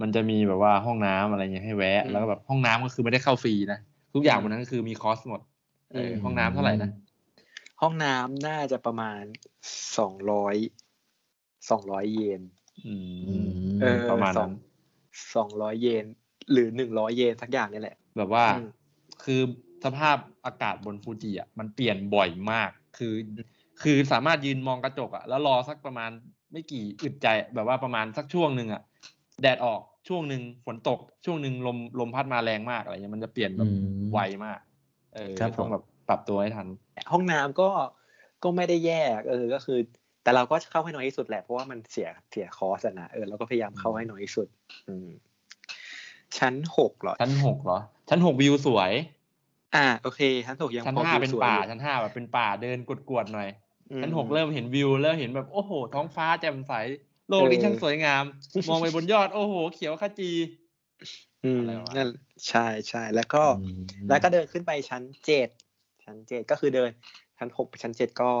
[0.01, 3.79] มันจะมีแบบว่าห้องน้ำอะไรเงี้ยให้แวะอืมแล้วก็แบบห้องน้ำก็คือไม่ได้เข้าฟรีนะ
[4.13, 5.41] ทุกอย่างบนนั้นก็คือมีคอสหมด
[5.93, 6.89] เอออืมห้องน้ำเท่าไหร่นะ
[7.81, 9.21] ห้องน้ำน่าจะประมาณ
[9.97, 10.55] สองร้อย
[11.69, 12.41] สองร้อยเยน
[12.85, 12.93] อื
[13.41, 13.43] ม
[13.81, 14.53] เออประมาณสอนั้งน
[15.35, 16.05] สองร้อยเยน
[16.51, 18.65] หรือหนึ่งร้อยเยนสักอย่างนี่แหละ แบบว่าอืม
[19.23, 19.41] คือ
[19.83, 23.15] สภาพอากาศบนฟูจิอะมันเปลี่ยนบ่อยมาก คือ
[23.81, 26.11] คือสามารถยืนมองกระจกอะแล้วรอสักประมาณ
[26.51, 28.81] ไม่กี่อึดใจแบบว่าประมาณสักช่วงหนึ่งอะ
[29.41, 33.75] แดดออกช่วงหนึ่งฝนตก ช่วงหนึ่งลมลมพัดมาแรงมากอะไรเงี้ยมันจะเปลี่ยนแบบอื
[34.05, 34.59] มไวมาก
[35.15, 36.67] เออครับต้องผมแบบปรับตัวให้ทัน
[37.11, 37.69] ห้องน้ำก็
[38.43, 39.79] ก็ไม่ได้แย่เออก็คือ
[40.23, 44.47] แต่เราก็เข้าให้น้อยที่สุดแหละเพราะว่ามันเสียเสียคอสอะนะเออเราก็พยายามเข้าให้น้อยที่สุด
[44.87, 45.09] อืม
[46.37, 48.91] ชั้นหกเหรอ ชั้นหกเหรอ ชั้นหกวิวสวย
[49.75, 52.77] อ่าโอเค ชั้นหกยังชั้นพอห้าวิวเป็นสวยป่าอยู่ชั้นห้าแบบเป็นป่าเดิน
[53.09, 53.49] กวดๆหน่อย
[53.91, 56.73] อืมชั้นหกเริ่มเห็นวิวเริ่มเห็นแบบโอ้โห ท้องฟ้าแจ่มใส
[57.31, 58.23] โลกนี้เออช่างสวยงาม
[58.69, 60.31] มองไปบนยอด โอ้โห เขียวขจี
[61.45, 62.09] อืมอะไรวะนั่น
[62.49, 65.49] ใช่ใช่แล้วก็อืมแล้วก็เดินขึ้นไปชั้นเจ็ด
[66.05, 66.89] ชั้นเจ็ดก็คือเดิน
[67.37, 68.31] ชั้นหกไปชั้นเจ็ดก็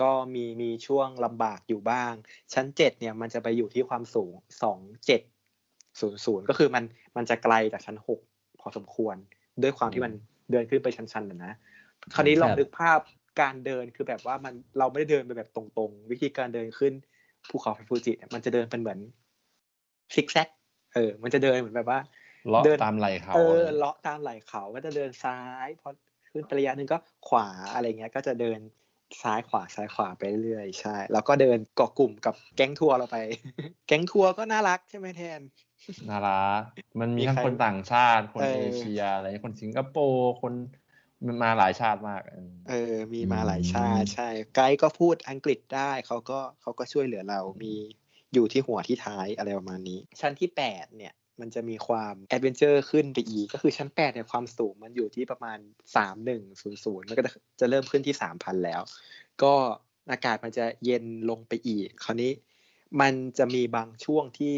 [0.00, 2.12] ก็มีมีช่วงลำบากอยู่บ้าง
[2.54, 5.20] ชั้นเจ็ดเนี่ยมันจะไปอยู่ที่ความสูงสองเจ็ด
[6.00, 6.84] ศูนย์ศูนย์ก็คือมัน
[7.16, 8.20] มันจะไกลจากชั้นหก
[8.60, 9.16] พอสมควร
[9.62, 10.12] ด้วยความที่มัน
[10.50, 11.52] เดินขึ้นไปชันๆนะนะ
[12.14, 12.98] คราวนี้ลองนึกภาพ
[13.40, 16.92] การเดินคือแบบว่ามันเราไม่ได้เดินไปแบบตรงๆ วิธีการเดินขึ้น
[17.50, 18.98] ภูเขาไฟฟูจิเนี่ยมันจะเดินเป็นเหมือน
[20.14, 20.48] ซิกแซก
[20.94, 22.00] เออ มันจะเดินเหมือนแบบว่า
[22.48, 25.88] เลาะเดินตามไหล่เขาเอออะไรเลาะตามไหล่เขาก็จะเดินซ้ายพอ
[26.30, 28.58] ขึ้นไประยะหนึ่งก็ขวาอะไรเงี้ย ก็จะเดิน
[29.22, 33.16] ซ้ายขวาซ้ายขวาไปเรื่อยๆใช่ แล้วก็เดินเกาะกลุ่มกับแก๊งทัวร์เราไป
[33.86, 35.40] แก๊งทัวร์ก็น่ารักใช่ไหมแทน
[36.10, 36.62] นารัก
[37.00, 40.52] มันมีมีทั้งใครคนต่างชาติคนเออเอเชียอะไรคนสิงคโปร์คน
[41.26, 47.74] มันมาหลายชาติมากเออเออ มีมาหลายชาติใช่ ไกด์ก็พูดอังกฤษได้เขาก็เขาก็ช่วยเหลือเรามี
[48.34, 55.58] อยู่ที่หัวที่ท้ายอะไรประมาณนี้ ชั้นที่แปดเนี่ยมันจะมีความแอดเวนเจอร์ขึ้นไปอีก ก็คือชั้นแปดเนี่ยความสูงมันอยู่ที่ประมาณ
[55.96, 58.80] สามหนึ่งศูนย์ศูนย์มันก็จะจะเริ่มขึ้นที่สามพันแล้ว
[59.42, 59.52] ก็
[60.10, 62.32] อากาศมันจะเย็นลงไปอีก คราวนี้
[63.00, 64.56] มันจะมีบางช่วงที่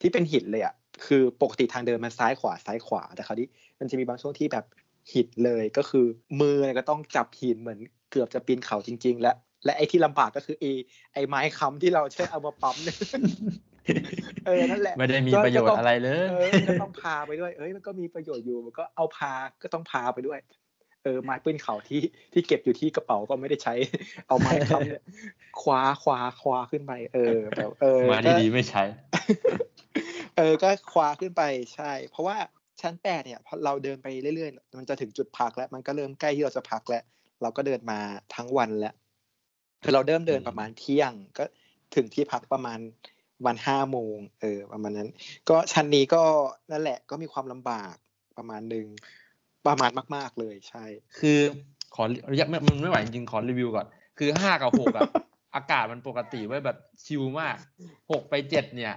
[0.00, 0.74] ที่เป็นหินเลยอะ
[1.06, 4.64] คือปกติทางเดินมันซ้ายขวาซ้ายขวา แต่คราวนี้มันจะมีบางช่วงที่แบบ
[5.12, 6.06] หินเลยก็คือ
[6.40, 7.78] มือเนี่ยก็ต้องจับหินเหมือน
[8.10, 9.32] เกือบจะปีนเขาจริง ๆ และ
[9.64, 10.70] และไอ้ที่ลำบากก็คือไอ้
[11.12, 12.96] ไอ้ไม้ค้ำที่เราใช้เอามาปั๊มเนี่ย
[14.46, 20.38] เออนั่นแหละไม่ได้มีก็ประโยชก็ต้น์งอะไรเลยเออก็ต้องพาไปด้วย เอ้ยมันก็มีประโยชน์อยู่มันก็เอาพาก็ต้องพาไปด้วย
[21.04, 22.00] เออไม้ปืนเขาที่
[22.32, 23.74] ที่เก็บอยู่ที่กระเป๋าก็ไม่ได้ใช้
[24.28, 25.04] เอาไม้ค้ำเนี่ย
[25.62, 28.82] คว้าคว้าคว้าขึ้นไปเออแบบเออมาก็ดีๆไม่ใช้
[30.36, 31.42] เออก็คว้าขึ้นไป
[31.74, 32.36] ใช่ เพราะว่า
[32.82, 37.02] ชั้นแปดเนี่ยพอเราเดินไปเรื่อยๆ มันจะถึงจุดพักแล้ว มันก็เริ่มใกล้ที่เราจะพักแล้ว
[37.42, 37.98] เราก็เดินมา
[38.34, 38.94] ทั้งวันแล้ว
[39.82, 41.44] คือเราเริ่มเดินประมาณเที่ยง ก็
[41.94, 42.78] ถึงที่พักประมาณ
[43.46, 45.08] วันห้าโมงเออ ประมาณนั้น
[45.48, 46.22] ก็ชั้นนี้ก็
[46.70, 47.94] นั่นแหละก็มีความลำบาก
[48.36, 48.86] ประมาณหนึ่ง
[49.66, 50.84] ประมาณมาก ๆเลยใช่
[51.18, 51.40] คือ
[51.94, 52.02] ขอ
[52.36, 53.86] อยากไม่มันไม่ไหวจริงขอรีวิวก่อน
[54.18, 55.08] คือห้ากับหกอะ
[55.54, 57.56] อากาศมันปกติไว้แบบชิลมาก
[58.10, 58.94] หกไปเจ็ดเนี่ย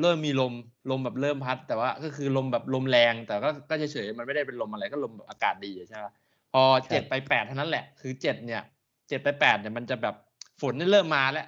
[0.00, 0.52] เริ่มมีลม
[0.90, 6.06] ลมแบบเริ่มพัด แต่ว่าก็คือลมแบบลมแรง แต่ก็ก็เฉยๆมันไม่ได้เป็นลมอะไรก็ลมแบบอากาศดีใช่ไหม
[6.52, 8.62] พอเจ็ดไปแปดเท่านั้นแหละ คือเจ็ดเนี่ย
[9.08, 10.14] เจ็ดไปแปดเนี่ยมันจะแบบ
[10.60, 11.46] ฝนนี่เริ่มมาแล้ว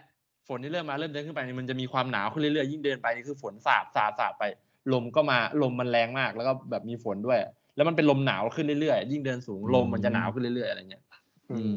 [0.48, 4.44] ฝนนี่เริ่มมาเริ่มเดินขึ้นไปนี่มันจะมีความหนาวขึ้นเรื่อยๆยิ่งเดินไปนี่คือฝนสาดสาดสาดไป
[4.92, 7.38] ลมก็มาลมมันแรงมาก แล้วก็แบบมีฝนด้วย
[7.76, 11.02] แล้วมันเป็นลมหนาวขึ้นเรื่อยๆยิ่งเดินสูงลมมันจะหนาวขึ้นเรื่อยๆอะไรเงี้ย
[11.50, 11.74] อืม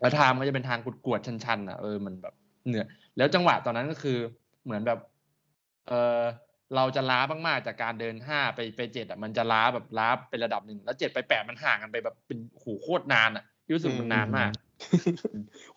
[0.00, 2.34] แล้วทางมันจะเป็นทางกวดๆชันๆอะเออมันแบบ
[2.68, 4.18] เหนื่อยแล้วจังหวะตอนนั้นก็คือ
[4.64, 4.98] เหมือนแบบ
[5.88, 6.22] เออ
[6.76, 14.50] เราจะล้ามากๆจากการเดินห้าไปไปเจ็ดอะมันจะล้าแบบล้าเป็นระดับหนึ่งแล้วเจ็ดไปแปดมันห่างกันไปแบบเป็นโหูโคตรนานอะพี่รู้สึกมันนานมาก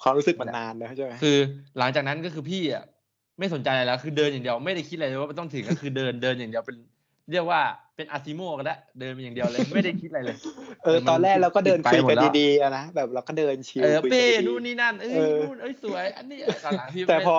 [0.01, 1.37] ความรู้สึกมันนานนะใช่ไหมคือ
[1.79, 2.83] หลังจากนั้นก็คือพี่อะ
[3.39, 6.77] ไม่สนใจอะไรแล้ว คือเดินอย่างเดียวไม่ได้คิดอะไรเลยว่ามันต้องถึงก็คือเดินเดินอย่างเดียวเป็น
[7.31, 7.61] เรียกว่า
[7.99, 10.37] เป็นอาซิโมก็ได้เดินไปอย่างเดียวเลยไม่ได้คิดอะไรเลย
[10.85, 17.37] เออ ตอนแรกเราก็เดินคุยไปหมกัดนแล้วดีๆอะนะแบบเราก็เดินชิลเออคุยกัเป้ดีๆนู่นนี่นั่นเอ้ยเออนู่นเอ้ยสวย อันนี้ตอนหลังพี่แต่ไม่พอ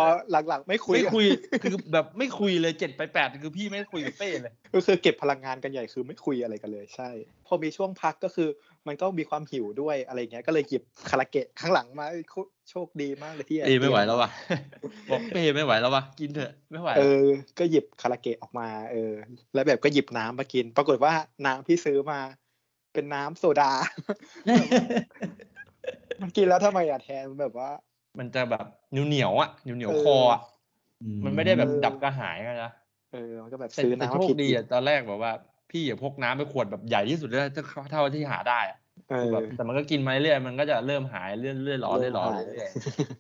[0.49, 1.27] หลังๆ ไม่คุยไม่คุย
[1.62, 7.09] คือแบบไม่คุยเลยเจ็ดไปแปดคือพี่ไม่คุยกับเป้เลย ก็คือเก็บพลังงานกันใหญ่คือไม่คุยอะไรกันเลยใช่
[7.46, 8.49] พอมีช่วงพักก็คือ
[8.87, 12.35] มันก็มีความหิวด้วยอะไรเงี้ยก็เลยหยิบคาราเกะข้างหลังมาเอ้ยโค
[12.70, 14.31] โชคดีมากเลยที่เป้ไม่ไหวแล้วว่ะ
[15.11, 17.27] บอกเป้ไม่ไหวแล้วว่ะกินเถอะไม่ไหวเออ
[17.59, 19.12] ก็หยิบคาราเกะออกมา เออ
[19.55, 21.13] แล้วแบบก็หยิบน้ำมากิน ปรากฏว่า
[21.47, 22.21] น้ำที่ซื้อมา
[22.93, 23.73] เป็นน้ำโซดา
[26.21, 27.71] มันกินแล้วทำไมอะแทนแบบว่า
[28.19, 30.41] มันจะแบบเหนียวเหนียวๆอะเหนียวเหนียวเออคออะ
[31.25, 32.73] มันไม่ได้แบบเออดับกระหายกันนะ
[33.13, 35.33] เออมันก็แบบแต่ซื้อแต่น้ำโชมาคผิดดีอะตอนแรกแบบว่า
[35.71, 42.71] พี่อย่าพกน้ำไปขวดแบบใหญ่ที่สุดเลยเท่าเท่าที่หาได้อะเออแบบแต่มันก็กินมาเรื่อยๆมันก็จะเริ่มหายเรื่อยๆเรื่อยๆร้อนเริ่เรื่อยมๆร้อนหายเรื่อย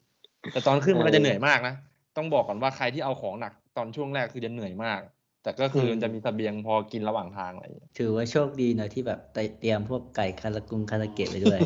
[0.00, 1.74] ๆแต่ตอนขึ้นมันก็จะเหนื่อยมากนะ
[2.16, 5.00] ต้องบอกก่อนว่าใครที่เอาของหนักตอนช่วงแรกคือจะเหนื่อยมาก
[5.42, 9.20] แต่ก็คือมันจะมีเสบียงพอกินระหว่างทางอะไรอย่างเงี้ยถือว่าโชคดีหน่อยที่แบบ
[9.60, 11.60] เตรียมพวกไก่คารากุงคาราเกะไปด้วย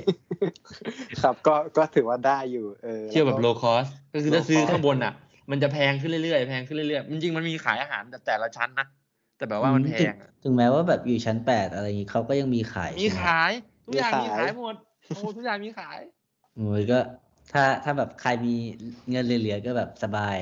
[1.23, 5.15] ครับก็ก็ถือว่าได้อยู่เออเที่ยวแบบล้โลวก็คอสก็คือถ้า low ซื้อ cost ข้างบนอะ
[5.51, 8.87] มันจะแพงขึ้นเรื่อยๆแพงขึ้นเรื่อยๆจริงๆมันมีขายอาหารแต่แต่ละชั้นนะ
[9.37, 13.53] แต่แบบว่ามันแพงอะถึงแม้ว่าแบบอยู่ชั้นแปดอะไรอย่างงี้เขาก็ยังมีขาย มีใช่ไหขาย
[13.87, 14.75] ทุกอย่างมีมีขายขายหมด
[15.07, 16.01] โอ้ทุกอย่างมีขาย
[16.57, 16.99] โอ้ยก็
[17.53, 18.55] ถ้าถ้าแบบใครมี
[19.11, 20.37] เงินเหลือๆก็แบบสบาย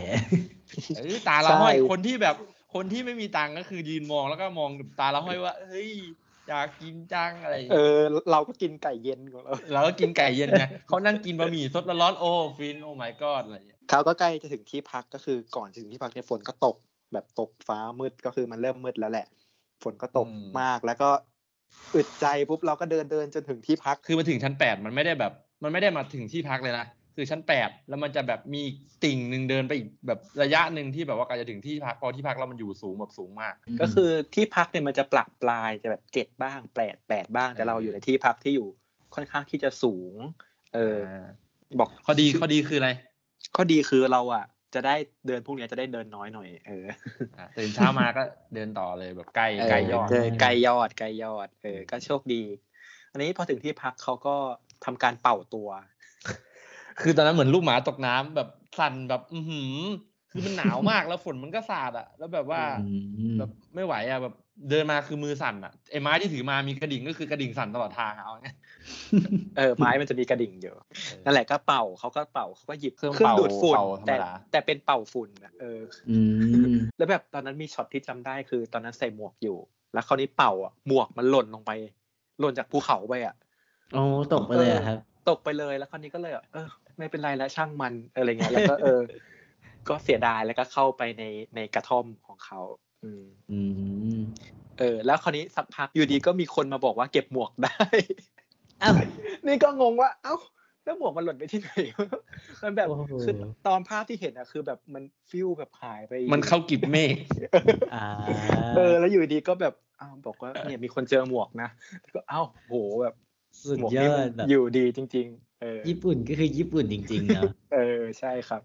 [0.97, 2.37] เออตาละห้อยคนที่แบบ
[2.75, 5.91] คนที่ไม่มีตังค์ก็คือยืนมองแล้วก็มองตาละห้อยว่าเฮ้ย
[6.49, 16.77] อยากกินจังอะไรอย่างเอเงี้ยอเราก็กินไก่เย็นของเราแล้วก็กินไก่เย็นไงเขานั่งกินบะหมี่สดร้อนๆโอ้ฟินโอ้ my god อะไรอย่างเงี้ยเขาก็ใกล้จะถึงที่พักก็คือก่อนจะถึงที่พักเนี่ยฝนก็ตก
[17.13, 19.27] แบบตกฟ้ามืดก็คือมันเริ่มมืดแล้วแหละ
[19.83, 20.29] ฝนก็ตก
[20.61, 21.11] มากแล้วก็
[21.95, 25.33] อึดใจปุ๊บเราก็เดินเดินจนถึงที่พักคือมาถึงชั้นแปดมันไม่ได้แบบ
[25.63, 28.63] มันไม่ได้มาถึงที่พักเลยนะ คือชั้นแปดแล้วมันจะแบบมี
[29.05, 38.69] ติ่งหนึ่งเดินไปอีกแบบระยะหนึ่งที่แบบว่าการจะถึงที่พักพอที่พักแล้วมันอยู่สูงแบบสูงมาก ก็คือที่พักเนี่ยมันจะปรับปลายจะแบบเจ็ดบ้างแปดแปดบ้างแต่เราอยู่ในที่พักที่อยู่
[39.15, 40.15] ค่อนข้างที่จะสูง
[40.75, 40.99] เออ
[41.79, 42.91] บอกข้อดีข้อดีคืออะไร
[43.57, 44.45] ข้อดีคือเราอะ
[44.75, 44.97] จะได้
[45.27, 46.87] เดินพวกเนี้ยจะได้เดินน้อยหน่อย เออ
[47.39, 48.23] อะตื่นเช้ามาก็
[48.55, 52.43] เดินต่อเลยแบบใกล้ใกล้ยอดเไกลยอดไกลยอด เออ ก็โชคดี
[53.13, 54.37] อันนี้พอถึงที่พักเขาก็
[54.85, 55.69] ทำการเป่าตัว
[57.01, 59.75] คือตอนนั้นเหมือนลูกหมาตกน้ำแบบสั่นแบบอือหือ
[60.31, 62.95] คือมันหนาวมากแล้วฝนมันก็สาดอะ แล้วแบบว่าอื
[63.33, 64.35] มแบบไม่ไหวอะแบบ
[64.71, 68.49] เดินมาคือมือสั่นอะไอ้ไม้ที่ถือมามีกระดิ่งก็คือกระดิ่งสั่นตลอดทางอะเอาไง
[69.57, 70.75] เออไม้มันจะมีกระดิ่งอยู่
[71.25, 76.19] นั่นแหละก็เป่าเขาก็เป่าเขาก็หยิบเครื่องเป่าดูดฝุ่นเป่าธรรมแต่ดาแต่เป็นเป่าฝุ่นอะเอออื
[76.73, 79.57] มแล้วแบบตอนนั้นมีช็อตที่จำได้คือ ตอนนั้นใส่หมวกอยู่
[79.93, 81.71] แล้วคราวนี้เป่าอะหมวกมันหล่นลงไป
[82.41, 83.35] หล่นจากภูเขาไปอะ
[83.93, 84.03] โอ้
[84.33, 89.01] ตกไปเลยอะครับ ตกไปเลยแล้วคราวนี้ก็เลยแบบเออ ไม่เป็นไรแล้วช่างมันอะไรเงี้ยแล้วก็เออ
[89.89, 91.25] ก็เสียดายแล้วก็เข้าไปใน
[91.57, 92.61] ในกระท่อมของเขา
[93.05, 93.61] อืมอื
[94.19, 94.21] ม
[94.79, 97.85] เออ แล้วคราวนี้สักพักอยู่ดีก็มีคนมาบอกว่าเก็บหมวกได้
[98.83, 98.95] อ้าว
[99.47, 100.37] นี่ก็งงว่า เอ้า
[100.85, 101.71] แล้วหมวกมันหล่นไปที่ไหน
[102.63, 103.35] มันแบบโอ้โหคือ
[103.67, 107.17] ตอนภาพที่เห็นอะคือแบบมันฟิวแบบหายไป มันเข้ากิบเมฆ
[107.95, 108.07] อ่า
[108.77, 111.69] เออ แล้วอยู่ดีก็แบบอ้าวบอกว่าเนี่ยมีคนเจอหมวกนะ
[112.03, 113.15] แล้วก็เอ้าโหแบบ
[113.69, 115.52] สุดหมวกยนี่อมัดนแบบอยู่ดีจริงๆเออ
[115.89, 118.63] ญี่ปุ่นก็คือญี่ปุ่นจริงๆเนาะเออใช่ครับ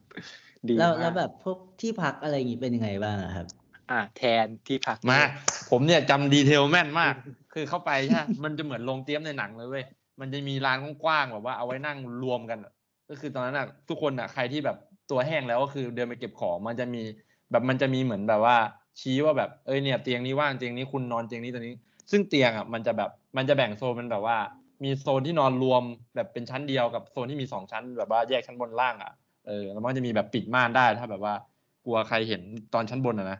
[0.67, 3.47] ดีแล้วมากแล้วแบบพวกที่พักอะไรอย่างงี้เป็นยังไงบ้างอะครับ
[3.91, 5.19] อะแทนที่พักมา
[5.69, 7.13] ผมเนี่ยจำดีเทลแม่นมาก
[7.53, 9.85] คือเข้าไปใช่มันจะเหมือนโรงเตรียมในหนังเลยเว้ย
[10.19, 12.73] มันจะมีร้านกว้างๆแบบว่าเอาไว้นั่งรวมกันอะ
[13.09, 14.77] ก็คือตอนนั้นอะทุกคนอะใครที่แบบ
[15.11, 17.01] ตัวแห้งแล้วก็คือเดินไปเก็บของมันจะมี
[17.51, 18.57] แบบมันจะมีเหมือนแบบว่า
[18.99, 21.75] ชี้ว่าแบบเอ้ยเนี่ยเตียงนี้ว่างเตียงนี้คุณนอนเตียงนี้ตัวนี้
[22.11, 24.37] ซึ่งเตียงอะมันจะแบบมันจะแบ่งโซนเป็นแบบว่า
[24.83, 25.83] มีโซนที่นอนรวม
[26.15, 29.11] แบบเป็นชั้นเดียวกับโซนที่มีสองชั้น แบบว่าแยกชั้นบนล่างอะ
[29.47, 31.33] เออแล้วมันก็จะมีแบบปิดม่านได้ถ้าแบบว่า
[31.85, 32.41] กลัวใครเห็น
[32.73, 33.39] ตอนชั้นบนอะนะ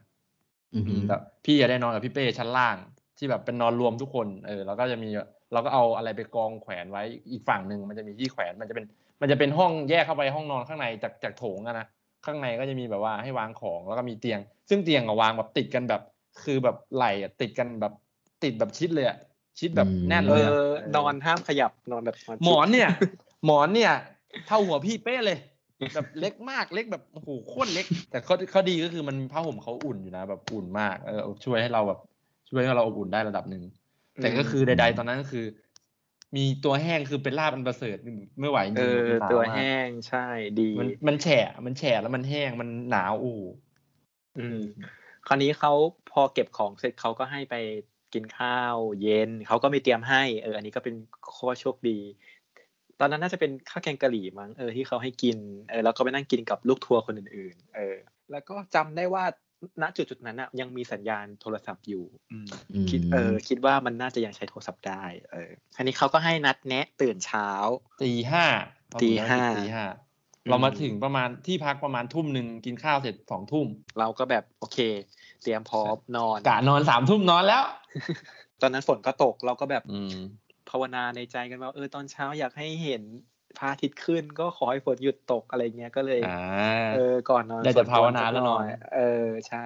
[0.76, 2.76] อือหือแบบพี่จะได้นอนกับพี่เป้ชั้นล่าง
[3.18, 5.10] ที่แบบเป็นนอนรวมทุกคน เออ แล้วก็จะมี
[5.54, 8.86] เราก็เอาอะไรไปกองแขวนไว้อีกฝั่งหนึ่งมันจะมีที่แขวนมันจะเป็น
[9.22, 11.88] มันจะเป็นห้องแยกเข้าไปห้องนอนข้างในจากจากโถงอะนะ
[12.26, 16.02] ข้างในก็จะมีแบบว่าให้วางของแล้วก็มีเตียง ซึ่งเตียงอะวางแบบติดกันแบบ
[16.44, 17.94] คือแบบไหล่อะติดกันแบบ
[18.44, 19.18] ติดแบบชิดเลยอะ
[19.60, 22.90] ชิดแบบแน่นเอเลยอะอนอนห้ามขยับนอนแบบหมอนเนี่ย
[23.46, 23.94] หมอนเนี่ย
[24.48, 25.40] เท่าหัวพี่เป้เลย
[25.94, 32.00] แบบเล็กมากเล็กแบบโอ้โหโคตรเล็ก แต่ข้อข้อดีก็คือมันผ้าห่มเขาอุ่นอยู่นะ แบบอุ่นมากเออช่วยให้เราแบบ
[32.50, 33.64] ช่วยให้เราอบอุ่นได้ระดับหนึ่ง
[34.22, 35.46] แต่ก็คือใด ๆ ตอนนั้นก็คือ
[36.36, 37.98] มีตัวแห้งคือเป็นลาบอันประเสริฐ
[38.40, 40.26] ไม่ไหวจริงเออมันหนาวตัวมากแห้งใช่
[40.60, 43.40] ดีมันมันแฉะมันแฉะแล้วมันแห้งมันหนาวอู้
[44.38, 44.60] อืม
[45.28, 45.74] คราวนี้เขา
[46.12, 47.56] พอเก็บของเสร็จเขาก็ให้ไป
[48.18, 50.96] กินข้าว เย็นเขาก็มีเตรียมให้เอออันนี้ก็เป็น
[51.38, 52.00] ข้อโชคดี
[53.00, 55.38] ตอนนั้นน่าจะเป็นข้าวแกงกะหรี่มั้งเออที่เขาให้กิน
[55.70, 57.98] เออแล้วก็ไปนั่งกินกับลูกทัวร์คนอื่นๆ เออ
[58.32, 59.24] แล้วก็จำได้ว่า
[59.82, 62.48] ณจุดจุดๆนั้นอะยังมีสัญญาณโทรศัพท์อยู่อืม
[62.90, 67.50] คิดเออ คิดว่ามันน่าจะยังใช้โทรศัพท์ได้ เอออันนี้เขาก็ให้นัดแนะตื่นเช้า
[68.04, 68.46] ตีห้า
[69.02, 69.86] ตีห้าตีห้า
[70.50, 73.68] เรามาถึงประมาณที่พักประมาณทุ่มหนึ่งกินข้าวเสร็จสองทุ่ม
[74.00, 74.78] เราก็แบบโอเค
[75.44, 77.64] เตรียมพร้อมนอนกะนอนสามทุ่มนอนแล้ว
[78.62, 80.16] ตอนนั้นฝนก็ตกเราก็แบบอืม
[80.70, 83.04] ภาวนาในใจกันว่าเออตอนเช้าอยากให้เห็น
[83.58, 86.40] พระอาทิตย์ขึ้นก็ขอให้ฝนหยุดตกอะไรเงี้ยก็เลยอ่า
[86.94, 89.66] เออก่อนนอนได้แต่ภาวนาแล้วนอนสักหยเออใช่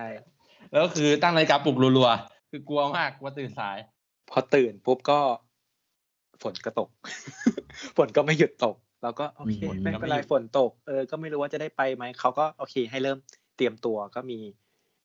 [0.71, 3.77] แล้วก็คือตั้งนาฬิกาปลุกรัวๆคือกลัวมากว่าตื่นสาย
[4.29, 5.19] พอตื่นปุ๊บก็
[6.41, 6.89] ฝนก็ตก
[7.97, 13.17] ฝนก็ไม่หยุดตกเราก็โอเคฝนก็ไม่ไม่เป็นไรหยุดฝนตกเออก็ไม่รู้ว่าจะได้ไปไหมเขาก็โอเค ให้เริ่ม
[13.57, 14.39] เตรียมตัวก็มี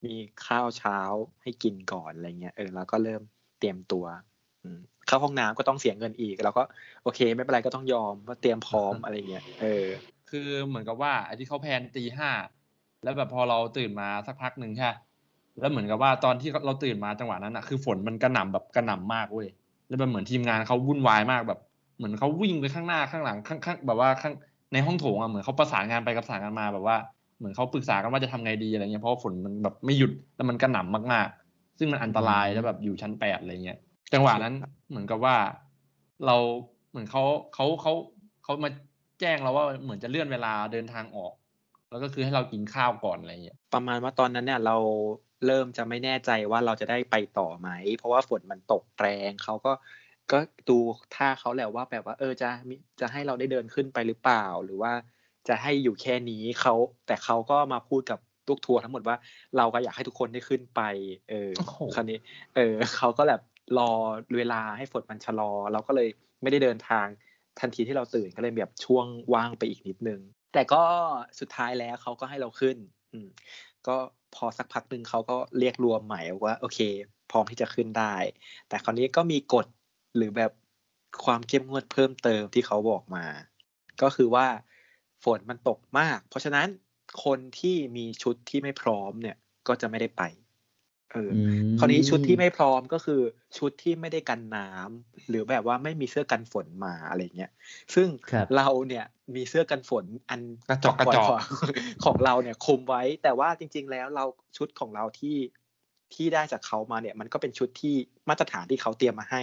[0.06, 0.16] มี
[0.46, 0.98] ข้าวเช้า
[1.42, 3.22] ให้กินก่อนอะไรเงี้ยเออแล้วก็เริ่ม
[3.58, 4.04] เตรียมตัว
[4.64, 6.62] อืมเข้าห้องน้ำก็ต้องเสียเงินอีก แล้วก็
[7.02, 9.86] โอเค ไม่เป็นไรก็ต้องยอมว่าเตรียมพร้อมอะไรเงี้ยเออ
[10.30, 12.30] คือเหมือนกับว่าไอ้ที่เขาแพลนตีห้า
[13.02, 14.96] แล้วแบบพอเราตื่นมาสักพักหนึ่งใช่ปะ
[15.60, 19.48] แล้วเหมือนกับว่าตอนที่เราตื่นมาจังหวะนั้นอะคือฝนมันกระหน่ำแบบกระหน่ำมากเว้ย
[19.88, 21.60] แล้วแบบเหมือนทีมงานเขาวุ่นวายมากแบบ
[21.96, 24.34] เหมือนเขาวิ่งไปข้างหน้าข้างหลังข้างข้างแบบว่าข้าง
[24.72, 26.96] ในห้องโถงอะเหมือนเขาประสานงานไปกับประสานงานมาแบบว่า
[27.38, 33.78] เหมือนเขาปรึกษากันว่าจะทำไงดีอะไรเงี้ยเพราะว่าฝนมันแบบไม่หยุดแล้วมันกระหน่ำมากๆ ซึ่งมันอันตรายแล้วแบบอยู่ชั้นแปดอะไรเงี้ย
[34.12, 34.54] จังหวะนั้น
[34.90, 35.36] เหมือนกับว่า
[36.26, 36.36] เรา
[36.90, 37.22] เหมือนเขา
[37.54, 37.92] เขาเขา
[38.44, 38.70] เขามา
[39.20, 41.32] แจ้งเราว่าเหมือนจะเลื่อนเวลาเดินทางออก
[41.90, 44.76] แล้วก็คือให้เรากินข้าวก่อนอะไรเงี้ยประมาณว่าตอนนั้นเนี่ยเรา
[45.46, 49.72] เริ่มจะไม่แน่ใจว่าเราจะได้ไปต่อไหม เพราะว่าฝนมันตกแรงเขาก็
[50.32, 50.78] ก็ดู
[51.14, 54.92] ท่าเขาแหละว่าแบบว่า เออจะมีจะให้เราได้เดินขึ้นไปหรือเปล่าหรือว่า
[55.48, 56.74] จะให้อยู่แค่นี้เขา
[57.06, 59.16] แต่เขาก็มาพูดกับลูกทัวร์ทั้งหมดว่า
[59.56, 60.80] เราก็อยากให้ทุกคนได้ขึ้นไป
[61.30, 62.18] เออโอ้โหคราวนี้
[62.56, 63.40] เออเขาก็แบบ
[63.78, 63.90] รอ
[64.36, 66.08] เวลาให้ฝนมันชะลอ เราก็เลย
[66.42, 67.06] ไม่ได้เดินทาง
[67.60, 70.20] ทันทีที่เราตื่นก็เลยแบบช่วงว่างไปอีกนิดนึง
[70.52, 70.82] แต่ก็
[71.40, 72.76] สุดท้ายแล้วเขาก็ให้เราขึ้น
[73.12, 73.28] อืม
[73.86, 73.96] ก็
[74.34, 76.78] พอสักพักหนึ่งเขาก็เรียกรวมใหม่ว่า โอเค
[77.30, 78.14] พร้อมที่จะขึ้นได้
[78.68, 79.66] แต่คราวนี้ก็มีกฎ
[80.16, 80.52] หรือแบบ
[81.24, 83.24] ความเข้มงวดเพิ่มเติมที่เขาบอกมา
[84.02, 84.46] ก็คือว่า
[85.24, 86.68] ฝนมันตกมาก เพราะฉะนั้น
[87.24, 89.36] คนที่มีชุดที่ไม่พร้อมเนี่ย
[89.68, 90.22] ก็จะไม่ได้ไป
[91.12, 93.20] เอออืมคราวนี้ชุดที่ไม่พร้อมก็คือ
[93.58, 97.50] ชุดที่ไม่ได้กันน้ำหรือแบบว่าไม่มีเสื้อกันฝนมาอะไรเงี้ย
[97.94, 101.40] ซึ่งครับเราเนี่ยมีเสื้อกันฝนอันกระจอกกระจอกของ
[102.04, 104.24] ของเราเนี่ยคุมไว้ แต่ว่าจริง ๆ แล้วเรา
[104.56, 105.36] ชุดของเราที่
[106.14, 107.94] ที่ได้จากเขามาเนี่ย มันก็เป็นชุดที่
[108.28, 109.42] มาตรฐานที่เขาเตรียมมาให้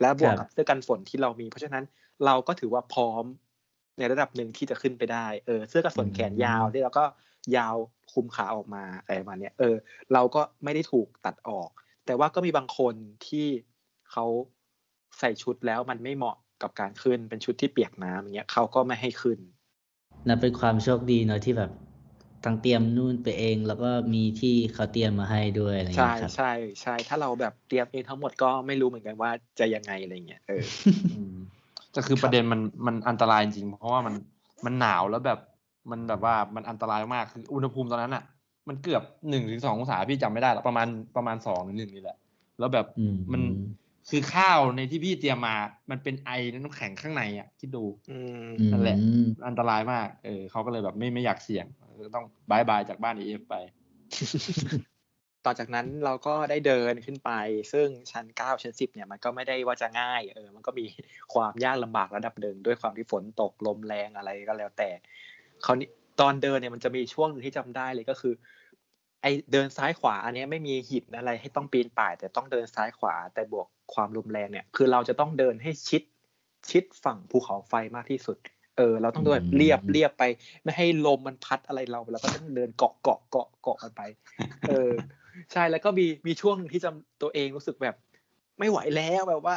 [0.00, 1.84] และบวกครับกับเสื้อกันฝนที่เรามี เพราะฉะนั้น
[2.24, 3.24] เราก็ถือว่าพร้อม
[3.98, 7.04] ในระดับหนึ่งที่จะขึ้นไปได้เออเสื้อกันฝนแขนยาวที่เราก็
[7.56, 7.76] ยาว
[8.12, 9.76] คุมขาออกมาอะไรประมาณเนี้ยเออ
[10.12, 11.68] เราก็ไม่ได้ถูกตัดออก
[12.06, 12.94] แต่ว่าก็มีบางคน
[13.26, 13.46] ที่
[14.10, 14.24] เขา
[15.18, 19.38] ใส่ชุดแล้วมันไม่เหมาะกับการขึ้นเป็นชุดที่เปียกน้ำอย่างเงี้ยเขาก็ไม่ให้ขึ้น
[20.28, 21.70] นับเป็นความโชคดีเนาะที่แบบ
[22.44, 26.44] ทั้งเตรียมนู่นไปเอง แล้วก็มีที่เขาเตรียมมาให้ด้วยอะไรอย่างใช่เงี้ยครับใช่
[26.82, 30.54] ใช่ถ้าเราแบบเตรียมเองทั้งหมดก็ไม่รู้เหมือนกันว่าจะยังไงอะไรเงี้ยเออ
[31.94, 34.14] อืมแต่คือประเด็นมันมันอันตรายจริง เพราะว่ามัน
[34.64, 35.38] มันหนาวแล้วแบบ
[35.90, 38.24] มันแบบว่ามันอันตรายมากคืออุณหภูมิตอนนั้นอะ
[38.68, 42.16] มันเกือบหนึ่งถึงสององศาพี่จำไม่ได้หรอกประมาณประมาณสองหรือหนึ่งนี่แหละ
[42.58, 43.42] แล้วแบบอืมมัน
[44.10, 45.56] คือข้าวในที่พี่เตรียมมา
[45.90, 53.54] มันเป็นไอน้ำแข็งข้างในอะคิดดูอืมนั่นแหละอืมอันตรายมาก เออเขาก็เลยแบบไม่ไม่อยากเสี่ยงเออต้องบายบายจากบ้านเอฟไป
[55.44, 57.30] ต่อจากนั้นเราก็ได้เดินขึ้นไป
[57.72, 60.86] ซึ่งชั้นเก้าชั้นสิบเนี่ยมันก็ไม่ได้ว่าจะง่ายเออมันก็มี
[61.34, 64.90] ความยากลำบากระดับหนึ่งด้วยความที่ฝนตกลมแรงอะไรก็แล้วแต่
[65.64, 65.88] คราวนี้
[66.20, 68.34] ตอนเดินเนี่ยมันจะมีช่วงหนึงที่จำได้เลยก็คือ
[69.22, 76.02] ไอเดินซ้ายขวาอันเนี้ยไม่มีหินอะไรให้ต้องปีนป่าย แต่ต้องเดินซ้ายขวาแต่บวกความลมแรงเนี่ย คือเราจะต้องเดินให้ชิด
[76.70, 78.36] ชิดฝั่งภูเขาไฟมากที่สุด
[78.76, 80.24] เออเราต้องเดินอืมเรียบเรียบไป
[80.62, 84.02] ไม่ให้ลมมันพัดอะไรเราเราก็ต้องเดินเกาะเกาะเกาะเกาะกันไป
[84.68, 84.90] เออ
[85.52, 87.94] ใช่แล้วก็มีมีช่วงหนึ่งที่จำตัวเองรู้สึกแบบ
[88.58, 89.56] ไม่ไหวแล้วแบบว่า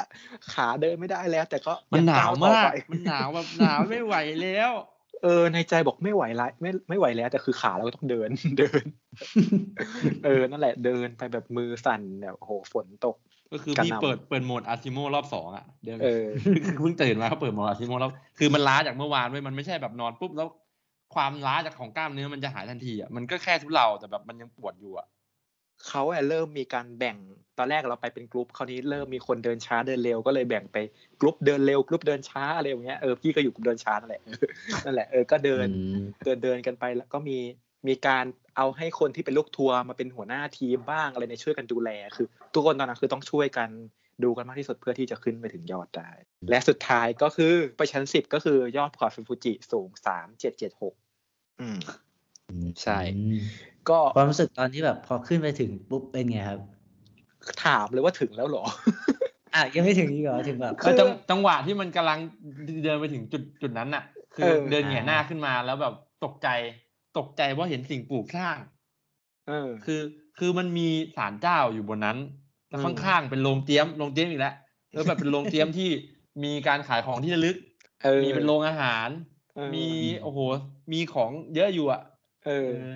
[0.53, 4.71] ขาเดินไม่ได้แล้ว แต่ก็มันหนาวยังก้ต่อมากไปมันหนาวแบบหนาวไม่ไหวแล้ว
[5.23, 8.83] เออ ในใจบอกไม่ไหวละไม่ไม่ไหวแล้ว แต่คือขาเราก็ต้องเดินเดิน
[10.25, 13.15] เออนั่นแหละเดินไปแบบมือสั่นแบบโอ้โหฝนตก
[13.51, 16.25] ก็คือกันพี่นำเปิดเปิดโหมดอาซิโมรอบสองอะเดี๋ยวเออ
[16.81, 20.47] เพิ่งตื่นมาเขาเปิดโหมดอาซิโมรอบคือมันล้าจากเมื่อวานเว้ยมันไม่ใช่แบบนอนปุ๊บแล้ว
[21.15, 25.07] ความล้าจากของกล้ามเนื้อมันจะหายทันทีอะมันก็แค่ทุเลาแต่แบบมันยังปวดอยู่อะ
[25.87, 27.17] เขาอะเริ่มมีการแบ่ง
[27.57, 30.77] ตอนแรกเราไปเป็นกลุ่มคราวนี้เริ่มมีคนเดินช้าเดินเร็วก็เลยแบ่งไป
[31.21, 34.21] กลุ่มเดินเร็วกลุ่มเดินช้าอะไรอย่างเงี้ยเออพี่ก็อยู่กลุ่มเดินช้านั่นแหละ
[34.85, 37.37] นั่นแหละเออก็เดินอืมเดินเดินกันไปแล้วก็มี
[37.87, 38.25] มีการ
[38.57, 43.69] เอาให้คนที่เป็นลูกทัวร์มาเป็นหัวหน้าทีมบ้างอะไรในยช่วยกันดูแลคือ ทุกคนตอนนั้นคือต้องช่วยกัน
[44.23, 46.11] ดูกันมากที่สุดเพื่อที่จะขึ้นไปถึงยอดได้
[46.49, 50.93] และสุดท้ายก็คือไปชั้นสิบก็คือยอดภูเขาฟูจิสูงสามเจ็ดเจ็ดหก
[51.61, 51.77] อืม
[52.81, 53.41] ใช่อืม
[53.89, 56.59] ก็ความรู้สึกตอนที่แบบพอขึ้นไปถึงปุ๊บเป็นไงครับ
[57.65, 58.63] ถามเลยว่าถึงแล้วเหรอ
[59.55, 62.19] อะยังไม่ถึงอีกเหรอถึงแบบคือจังจังหวะที่มันกำลัง
[62.83, 64.03] เดินไปถึงจุดจุดนั้นน่ะ
[64.35, 65.93] คือเออเดินแหงนหน้าขึ้นมาแล้วแบบ
[66.25, 66.47] ตกใจ
[67.17, 68.57] ตกใจว่าเห็นสิ่งปลูกสร้าง
[69.47, 70.01] เออ คือ
[70.37, 72.17] คือมันมีศาลเจ้าอยู่บนนั้น
[72.69, 74.55] แล้วอืมข้างๆเป็นโรงเตรียมโรงเตรียมอีกแล้ว
[74.93, 75.89] แล้วแบบเป็นโรงเตรียมที่
[76.43, 77.57] มีการขายของที่ระลึก
[78.03, 79.09] เออมีเป็นโรงอาหาร
[79.55, 79.85] เออมี
[80.21, 80.39] โอ้โห
[80.91, 82.01] มีของเยอะอยู่อะ
[82.45, 82.87] เอเอออ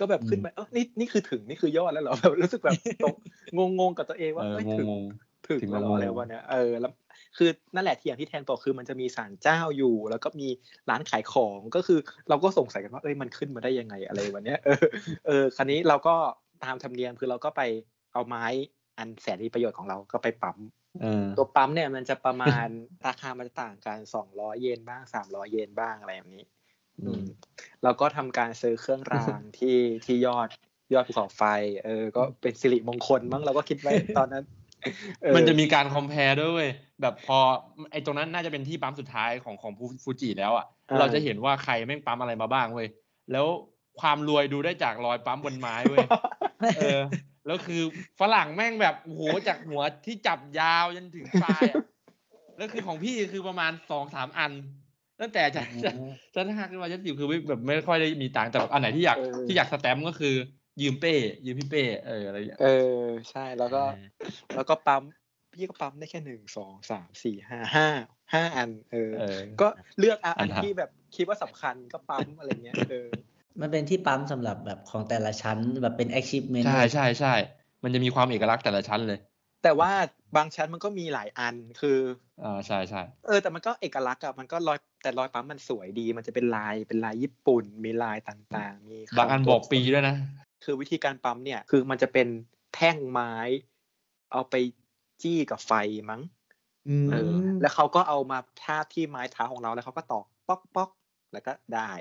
[0.00, 3.16] ก็แบบขึ้นไปเออนี่นี่คือถึงนี่คือยอดแล้วเหรอแบบรู้สึกแบบตก
[3.56, 5.02] งงงๆกับตัวเองว่าเออเอ้ยงถึงง
[5.48, 6.92] ถึงถึงแล้วแล้วอะไรงงวะเนี่ยเออแล้ว
[7.36, 10.48] คือนั่นแหละที่อย่างที่แทนบอกคือมันจะมีศาลเจ้าอยู่ แล้วก็มี
[10.90, 14.84] ร้านขายของก็คือ เราก็สงสัยกันว่าเอ้ยมันขึ้นมาได้ยังไงอะไรวันเนี้ยเออ
[15.26, 16.14] เออคราวนี้เราก็
[16.64, 17.62] ตามธรรมเนียมคือเราก็ไป
[18.12, 18.44] เอาไม้
[18.98, 22.66] อันแสนมีประโยชน์ของเราก็ไปปั๊มๆเออตัวปั๊มเนี่ยมันจะประมาณ
[23.06, 26.44] ราคามันจะต่างกันสองร้อยเยนบ้างสามร้อยเยนบ้างอะไรแบบนี้
[27.04, 27.24] อืม
[27.82, 30.48] เราก็ทำการซื้อเครื่องรางที่ที่ยอด
[30.94, 31.42] ยอดภูเขาไฟ
[31.84, 34.44] เออ ก็เป็นสิริมงคลมั้งเราก็คิดไว้ตอนนั้น
[35.22, 36.70] เออมันจะมีการคอมเพลด้วยเว้ย
[37.02, 37.38] แบบพอ
[37.92, 40.66] ไอ้ตรงนั้นน่าจะเป็นที่ปั๊มสุดท้ายของของฟูจิแล้วอะ
[40.98, 42.88] เราจะเห็นว่าใครแม่งปั๊มอะไรมาบ้างเว้ย
[43.32, 43.46] แล้ว
[44.00, 46.06] ความรวยดูได้จากรอยปั๊มบนไม้เว้ย
[46.76, 47.00] เออ
[47.46, 47.82] แล้วคือ
[48.20, 51.82] ฝรั่งแม่งแบบโอ้โหจากหัวที่จับยาวจนถึงปลายอะ
[52.56, 54.52] แล้วคือของพี่คือประมาณสองสามอัน
[55.20, 55.68] ตั้งแต่ชั้น
[56.34, 60.34] ชั้นห้าขึ้นมาชั้นสิบคือไม่แบบไม่ค่อยได้มีตังค์แต่อันไหนที่อยากเออที่อยากสแตมป์ก็คือ
[60.80, 61.14] ยืมเป้
[61.46, 62.66] ยืมพี่เป้เอออะไรอย่างเงี้ยเอ
[62.98, 63.82] อใช่แล้วก็
[64.54, 65.02] แล้วก็ปั๊ม
[65.52, 67.88] พี่ก็ปั๊มได้แค่หนึ่งสองสามสี่ห้าห้า
[68.32, 73.08] ห้าอัน เออเออก็เลือกเอาอันอันครับที่แบบคิดว่าสำคัญก็ปั๊มอะไรเงี้ยเออ
[73.60, 77.34] มันเป็นที่ปั๊มสำหรับแบบของแต่ละชั้นแบบเป็น achievement ใช่ใช่ใช่
[77.82, 79.18] มันจะมีความเอกลักษณ์แต่ละชั้นเลย
[79.62, 79.90] แต่ว่า
[80.36, 81.98] บางชั้นมันก็มีหลายอันคือ
[82.42, 90.16] อ่าใช่ใช่เออแต่มันก็เอกลักษณ์อะมันก็รอยแต่รอยปั๊มมันสวยดี มันจะเป็นลายเป็นลายญี่ปุ่น มีลายต่างๆ มีคำบางอันบอกปีด้วยนะ
[90.64, 92.28] คือวิธีการปั๊มเนี่ยคือมันจะเป็น
[92.74, 93.34] แท่งไม้
[94.32, 94.54] เอาไป
[95.22, 95.72] จี้กับไฟ
[96.10, 96.22] มั้ง
[96.88, 100.90] อืมเออแล้วเขาก็เอามาทาบที่ไม้เท้าของเราแล้วเขาก็ตอกป๊อกป๊อก
[101.32, 101.92] แล้วก็ได้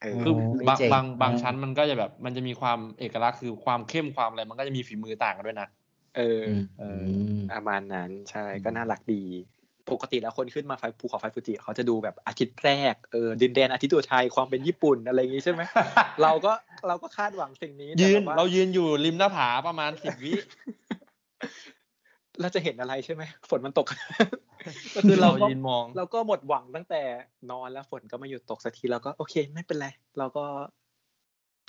[0.00, 5.68] เออคือโอ้บางเจ๋งบางบางมากชั้นมันก็จะแบบ มันจะมีความเอกลักษณ์คือความเข้มความอะไรมันก็จะมีฝีมือต่างกันด้วยนะ
[6.16, 7.04] เอออืมเออ
[7.34, 9.24] มประมาณนั้นใช่อืมก็น่ารักดี
[9.90, 15.62] ปกติแล้วคนขึ้นมาไฟภูเขาไฟฟูจิเขาจะดูแบบอาทิตย์แรกเออดินแดนอาทิตย์ตัวไทยความเป็นญี่ปุ่นอะไรอย่างงี้ใช่ไหม
[16.22, 16.52] เราก็
[16.88, 20.32] เราก็คาดหวังสิ่งนี้แต่ยืนแบบว่เรายืนอยู่ริมหน้าผาประมาณสิบวิ
[22.40, 23.86] เราจะเห็นอะไรใช่ไหมฝนมันตก
[24.94, 27.02] ก็คือเราเราก็ยืนมองเราก็หมดหวังตั้งแต่
[27.50, 29.88] นอนแล้วฝนก็ไม่หยุดตกสักทีเราก็โอเคไม่เป็นไร
[30.18, 30.44] เราก็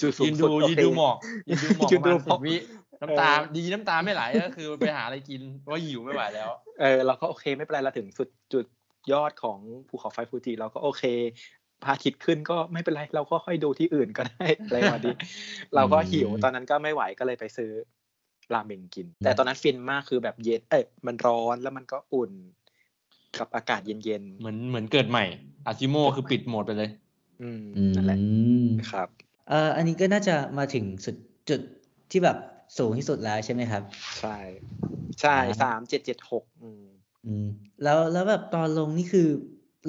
[0.01, 1.17] จุดสูยืงนสุดูดโอยืนเคดูหมอก
[1.47, 2.55] ยืนดูหมอกยืปนระดูมาณหมสิอกบวิ
[3.01, 6.49] น้ำตาเออดีน้ำตาไม่ไหลก็คือไปหาอะไรกินเพราะว่าหิวไม่ไหวแล้ว
[6.81, 8.65] เออเราก็โอเคไม่เป็นไรเราถึงสุดจุด
[9.11, 11.03] ยอดของภูเขาไฟฟูจิเราก็โอเค
[11.83, 15.15] พระอาทิตย์ขึ้นก็ไม่เป็นไรเราก็ค่อยดูที่อื่นก็ได้อะไรแบบนี้
[15.75, 17.71] เราก็หิวตอนนั้นก็ไม่ไหวก็เลยไปซื้อ
[18.53, 22.31] ราเมงกิน แต่ตอนนั้นฟินมากคือแบบเย็นเอ้ยมันร้อนแล้วมันก็อุ่น
[23.39, 25.25] กับอากาศเย็นเหมือนเหมือนเกิดใหม่
[25.65, 28.19] อาชิโมคือปิดโหมดไปเลยๆอืมอืมนั่นแหละ
[28.91, 29.07] ครับ
[29.49, 31.15] เอ่ออันนี้ก็น่าจะมาถึงสุด
[31.49, 31.61] จุด
[32.11, 32.37] ที่แบบ
[32.77, 33.83] สูงที่สุดแล้วใช่ไหมครับ
[34.19, 34.37] ใช่
[35.21, 36.85] ใช่อ่าสามเจ็ดเจ็ดหกอืม
[37.25, 37.47] อืม
[37.83, 39.27] แล้วแล้วแบบตอนลงนี่คือ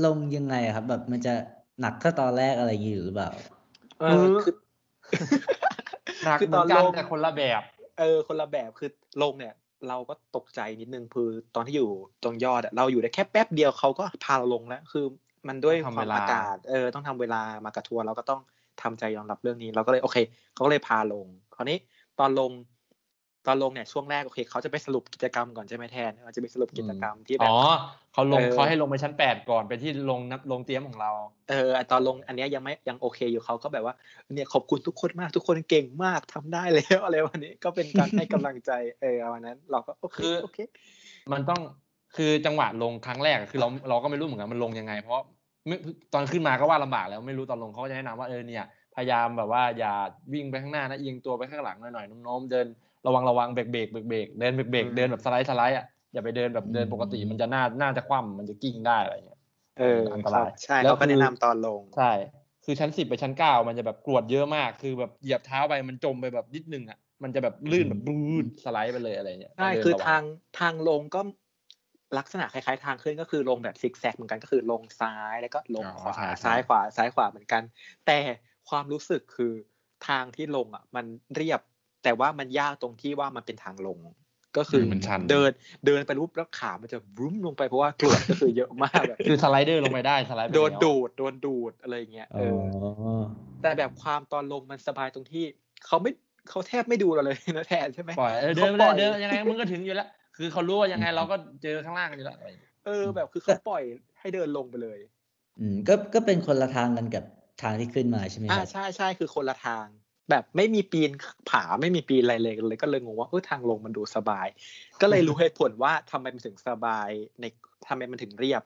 [0.04, 1.34] ลงยังไงอะครับ แบบมันจะ
[1.80, 3.30] หนักก็ตอนแรกอะไรอย่างงี้อยู่หรือเปล่า
[4.00, 4.54] เออคือ
[6.24, 7.62] หนักคือเหตมืออนนกันลงแต่คนละแบบ
[7.98, 8.90] เออ คนละแบบคือ
[9.22, 9.54] ลงเนี่ย
[9.88, 11.90] เราก็ตกใจนิดนึงคือตอนที่อยู่
[12.22, 15.04] ตรงยอดอะเราอยู่ได้แค่แป๊บเดียวเขาก็พาเราลงแล้ว คือ
[15.48, 18.40] มันด้วยต้องคทำวามเวลาอากาศเออต้องทำเวลามากระทัวร์เราก็ต้อง
[18.82, 20.16] ทำใจยอมรับเรื่องนี้ เราก็เลยโอเค
[20.54, 21.26] เขาก็เลยพาลง
[21.56, 21.78] คราวนี้
[22.20, 22.52] ตอนลง
[23.46, 27.56] ตอนลงเนี่ยช่วงแรกโอเคเขาจะไปสรุปกิจกรรมก่อนใช่ไหมแทนเขาจะไปสรุปกิจกรรมที่แบบอ๋อ
[28.12, 31.10] เขาลงเออเขาให้ลงไปชั้นแปดก่อนไปที่ลงนับลงเตรียมของเรา
[31.50, 33.94] เออตอนลงอันเนี้ยยังไม่ยังโอเคอยู่เขาก็แบบว่า
[34.34, 40.58] เนี่ยขอบคุณทุกคนมากทุกคนเก่งมากทำได้แล้วอะไรวันนี้ก็เป็นการให้กำลังใจเออวันนั้น เราก็โอเคคือโอเค
[41.32, 41.60] มันต้อง
[42.16, 45.20] คือจังหวะลงครั้งแรกอะคือเราเราก็ไม่รู้เหมือนกันมันลงยังไง เพราะ
[45.66, 45.76] ไม่
[46.14, 48.64] ตอนขึ้นมาก็ว่าลำบากแล้วไม่รู้ตอนลงเขาก็จะแนะนำว่าเออเนี่ย
[48.98, 49.94] พยายามแบบว่าอย่า
[50.32, 52.66] วิ่งไปข้างหน้านะเอียงตัวไปข้างหลังหน่อยๆโน้มๆเดิน
[53.06, 59.40] ระวังระวังเบรกเบรกเบรกเบรกเดินเบรกเบรกอืมเดินแบบสไลด์สไลด์อะอย่าไปเดินแบบเดินปกติอืมมันจะน่าน่าจะคว่ำมันจะกิ้งได้อะไรอย่างเงี้ย
[59.78, 62.12] เอออันตครัราบยใช่แล้วเขาก็คือแนะนำตอนลงใช่
[62.64, 70.22] คือชั้นสิบไปชั้นเก้ามันจะแบบกรวดเยอะมาก คือแบบเหยียบเท้าไปมันจมไปแบบนิดนึงอะมันจะแบบลื่นแบบบลูดสไลด์ไปเลยอะไรเงี้ยใช่เดินคือระวัทาง
[70.58, 71.20] ทางลงก็
[72.18, 77.62] ลักษณะคล้ายๆ ทางขึ้นก็คือลงแบบซิกแซกเหมือนกันก็คือลงซ้ายแล้วก็ลงอ๋อขวาใช่ใช่ซ้ายขวาซ้ายขวาเหมือนกัน
[78.06, 78.18] แต่
[78.68, 79.52] ความรู้สึกคือ
[80.08, 81.06] ทางที่ลงอะ มัน
[81.36, 81.60] เรียบ
[82.04, 83.98] แต่ว่ามันยากตรงที่ว่ามันเป็นทางลง
[84.56, 85.50] ก็คือมันชันเดิน
[85.86, 92.60] เดินไปรูปแล้วขามันจะรุ้มลงไปเพราะว่ากรวดก็คือเยอะมากแบบคือสไลเดอร์ลงไปได้สไลด์ไปโดนแล้วดูดโดนดูดอะไรอย่างเงี้ยอ๋เออ
[93.16, 93.20] อ
[93.62, 95.44] แต่แบบความตอนลงมันสบายตรงที่
[95.86, 96.10] เขาไม่
[96.48, 103.82] เขาแทบไม่ดูเราเลยนะแทนใช่ไหมปล่อยเออเดินเขาไปปล่อยเลยเดินยังไงมึงก็ถึงอยู่แล้วคือเขารู้ว่ายังไงเราก็เจอข้างล่างอยู่แล้วอะไรอย่างเงี้ยเออ แบบคือเขาปล่อย
[104.20, 104.98] ให้เดินลงไปเลย
[105.60, 107.24] อืมก็ก็เป็นคนละทางกันกับ
[107.62, 109.86] ทางที่ขึ้นมาใช่ไหมคอ่ารับใช่ใช่คือคนละทาง
[110.30, 111.10] แบบไม่มีปีน
[111.50, 114.46] ผาไม่มีปีนอะไรเลยเลยก็เลยงงว่าเออทางลงมันดูสบาย
[115.00, 117.08] ก็เลยรู้เหตุผลว่าทำไมมันถึงสบาย
[117.40, 117.44] ใน
[117.88, 118.62] ทำไมมันถึงเรียบ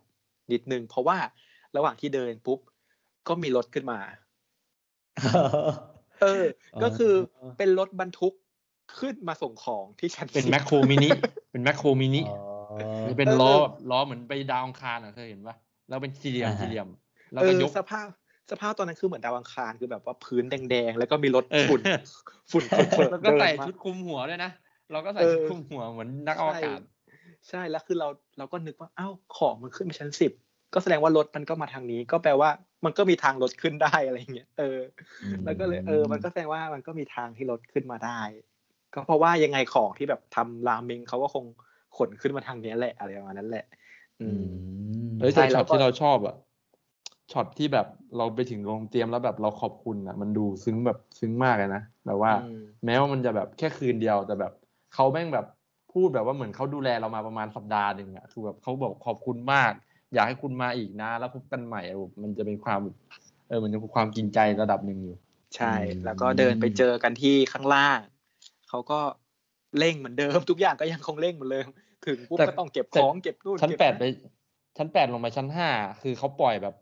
[0.53, 1.19] นิดนึง เพราะว่า
[1.77, 2.59] ระหว่างที่เดินปุ๊บ
[3.29, 4.01] ก็มีรถขึ้นมา
[6.23, 6.45] เออ
[6.83, 7.15] ก็คือ
[7.59, 8.35] เป็นรถบรรทุก
[8.99, 11.11] ขึ้นมาส่งของที่ชั้นเป็นสิบแมคโครมินิ
[11.51, 12.39] เป็นแมคโครมินิอ๋อ
[13.07, 15.57] มันเป็นเออล้อแบบล้อเหมือนไปดาวอังคารอะเคยเห็นปะ
[15.89, 16.89] แล้วเป็นสี่เหลี่ยมอ่าฮะสี่เหลี่ยม
[17.33, 18.07] แล้วเอก็อยกสภาพ
[18.51, 21.81] สภาพตอนนั้นคือเหมือนดาวอังคารคือแบบว่าพื้นแดงๆ แล้วก็มีรถเออฝุ่น
[22.51, 24.51] ฝุ่นเฟิร์แล้วก็เดินใส่มาชุดคลุมหัวด้วยนะ
[24.93, 26.81] เราก็ใส่เออชุดคลุมหัวเหมือนนักอวกาศ
[27.49, 30.33] ใช่แล้วคือเราเราก็นึกว่าอ้าวของมันขึ้นไปชั้นสิบ
[30.75, 32.51] ก็แสดงว่ารถมันก็มาทางนี้ ก็แปลว่า
[32.85, 34.79] มันก็มีทางรถขึ้นได้อะไรอย่างเงี้ยเออ
[35.45, 38.21] แล้วก็เลยเออ มันก็แสดงว่ามันก็มีทางที่รถขึ้นมาได้
[38.95, 41.45] ก็เพราะว่ายังไงของที่แบบทำราเมงเขาก็คง
[41.97, 43.65] ขนขึ้นมาทางเนี้ยแหละอะไรประมาณนั้นแหละ
[44.21, 44.53] อือืมม
[45.19, 46.37] เฮ้ยใช่แต่แล้ช็อวตก็ที่เราชอบอะ
[47.33, 54.53] ช็อตที่แบบเราไปถึงโรงเตรียมแล้วแบบเราขอบคุณอะมันดูซึ้งแบบซึ้งมากเลยนะแบบว่าอืมแม้ว่ามันจะแบบแค่คืนเดียวแต่แบบ
[54.95, 55.47] เขาแม่งแบบ
[55.93, 59.73] พูดแบบว่าเหมือนเขาดูแลเรามาประมาณสัปดาห์หนึ่งอะคือแบบเขาบอกขอบคุณมาก
[60.15, 62.97] อยากให้คุณมาอีกนะ แล้วพบกันใหม่อะแบบมันจะเป็นความแบบ
[63.49, 65.17] เออมันจะเป็นความกินใจระดับหนึ่งอยู่
[65.57, 67.99] ใช่อืมแล้วก็เดินไปเจอกันที่ข้างล่าง
[68.69, 69.01] เขาก็
[69.79, 71.69] เร่งเหมือนเดิมทุกอย่างก็ยังคงเร่งเหมือนเดิม
[72.07, 74.05] ถึงปุ๊บแต่ก็ต้องเก็บแต่ของเก็บนู่นชั้นเก็บแปดไป
[74.79, 75.69] ชั้นแปดลงไปชั้นห้า
[76.03, 76.75] คือเขาปล่อยแบบ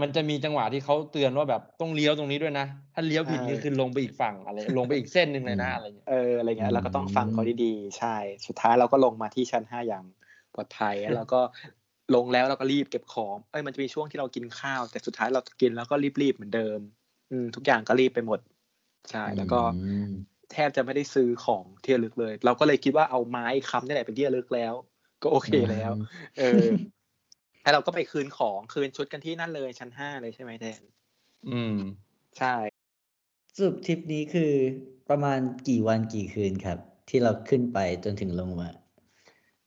[0.00, 8.16] มันจะมีจังหวะที่เขาเตือนว่าแบบต้องเลี้ยวตรงนี้ด้วยนะ ถ้าเลี้ยวผิดนี่คือลงไปอีกฝั่งอะไร ลงไปอีกเส้นหนึ่งเลยนะอะไรเงี้ยเอออะไรเงี้ยเราก็ต้องฟังเขาดีๆใช่
[8.46, 10.04] สุดท้ายเราก็ลงมาที่ชั้นห้าอย่าง
[10.54, 11.40] ปลอดภัยแล้วก็
[12.14, 16.78] ลงแล้วเราก็รีบเก็บของ เอ้ยมันจะมีช่วงที่เรากินข้าว แต่สุดท้ายเรากินแล้วก็รีบๆเหมือนเดิม
[17.30, 18.40] อืมทุกอย่างก็รีบไปหมด
[19.10, 20.10] ใช่แล้วก็อืม
[20.52, 24.74] แทบจะไม่ได้ซื้อของที่ระลึกเลย เราก็เลยคิดว่าเอาไม้ค้ำนี่แหละเป็นที่ระลึกแล้ว
[25.22, 25.92] ก็โอเคแล้ว
[26.38, 26.64] เออ
[27.64, 30.82] แล้วเราก็ไปคืนของคืนชุดกันที่นั่นเลยชั้นห้าเลยใช่ไหมแดน
[31.48, 31.76] อืม
[32.38, 32.54] ใช่
[33.56, 34.52] สรุปทริปนี้คือ
[35.08, 35.38] ประมาณ
[35.68, 38.68] กี่วันกี่คืนครับ ที่เราขึ้นไปจนถึงลงมา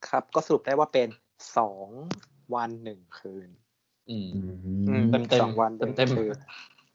[0.07, 1.09] ครับ ก็สรุปได้ว่าเป็น
[1.57, 1.87] สอง
[2.55, 3.49] วันหนึ่งคืน
[4.09, 4.29] อืม
[4.87, 6.35] อืมเต็มๆสองวันเต็มๆคืน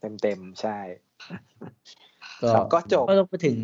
[0.01, 0.79] เต็มเต็มๆใช่
[2.43, 3.57] ก็ครับก็จบพอลงมาถึง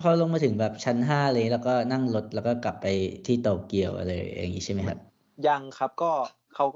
[0.00, 2.86] พอลงมาถึงแบบชั้นห้าเลย แล้วก็นั่งรถแล้วก็กลับไป
[3.26, 4.98] ที่โตเกียวอะไรอย่างนี้ใช่ไหมครับ
[5.48, 6.12] ยังครับก็
[6.54, 6.66] เขา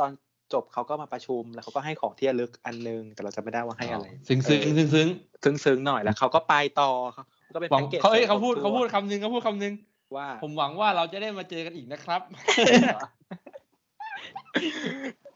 [0.00, 0.10] ตอน
[0.52, 5.08] จบเขาก็มาประชุมแล้วเขาก็ให้ของที่ระลึกอันนึง แต่เราจะไม่ได้ว่าให้อะไร ซึ้งซึ้งซึ้งซึ้ง
[5.44, 9.74] ซึ้งซึ้งๆหน่อยแล้วเขาก็ไปต่อเขาก็เป็นหวังแพ็กเกจเขาเอ้ยส่วนเขาพูดตัวเขาพูดคำนึงเขาพูดคำนึง
[10.16, 12.22] ว่า ผมหวังว่าเราจะได้มาเจอกันอีกนะครับ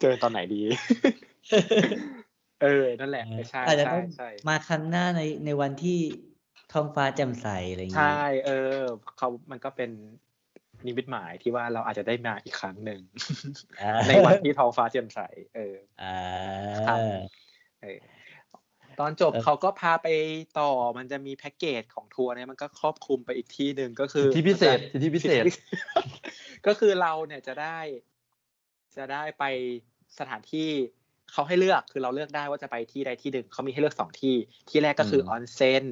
[0.01, 0.61] เจอตอนไหนดี
[2.62, 5.99] เออ นั่นแหละใช่อาจจะใช่ต้องใช่มาครั้งหน้าในในวันที่
[6.72, 8.80] ท้องฟ้าแจ่มใสอะไรอย่างใช่นี้เออ
[9.18, 9.91] เขามันก็เป็น
[10.87, 13.01] นิมิตหมายที่ว่าเราอาจจะได้มาอีกครั้งหนึ่ง
[13.80, 15.20] อ่าในวันที่ท้องฟ้าแจ่มใส
[15.57, 16.16] เอออ่า
[16.87, 16.99] ครับ
[17.83, 17.99] เออ
[19.01, 20.09] ตอนจบเออเขาก็พาไป
[20.59, 25.45] ต่อมันจะมีแพ็กเกจของทัวร์เนี่ยมันก็ครอบคลุมไปอีกที่หนึ่งก็คือสิทธิพิเศษสิทธิพิเศษ
[26.66, 27.78] ก็คือเราเนี่ยจะได้
[28.97, 29.45] จะได้ไป
[30.18, 30.68] สถานที่
[31.33, 34.37] เขาให้เลือกคือเราเลือกได้ว่าจะไปที่ใดที่หนึ่งเขามีให้เลือกสองที่
[34.68, 35.85] ที่แรกก็คืออมอนเซ็น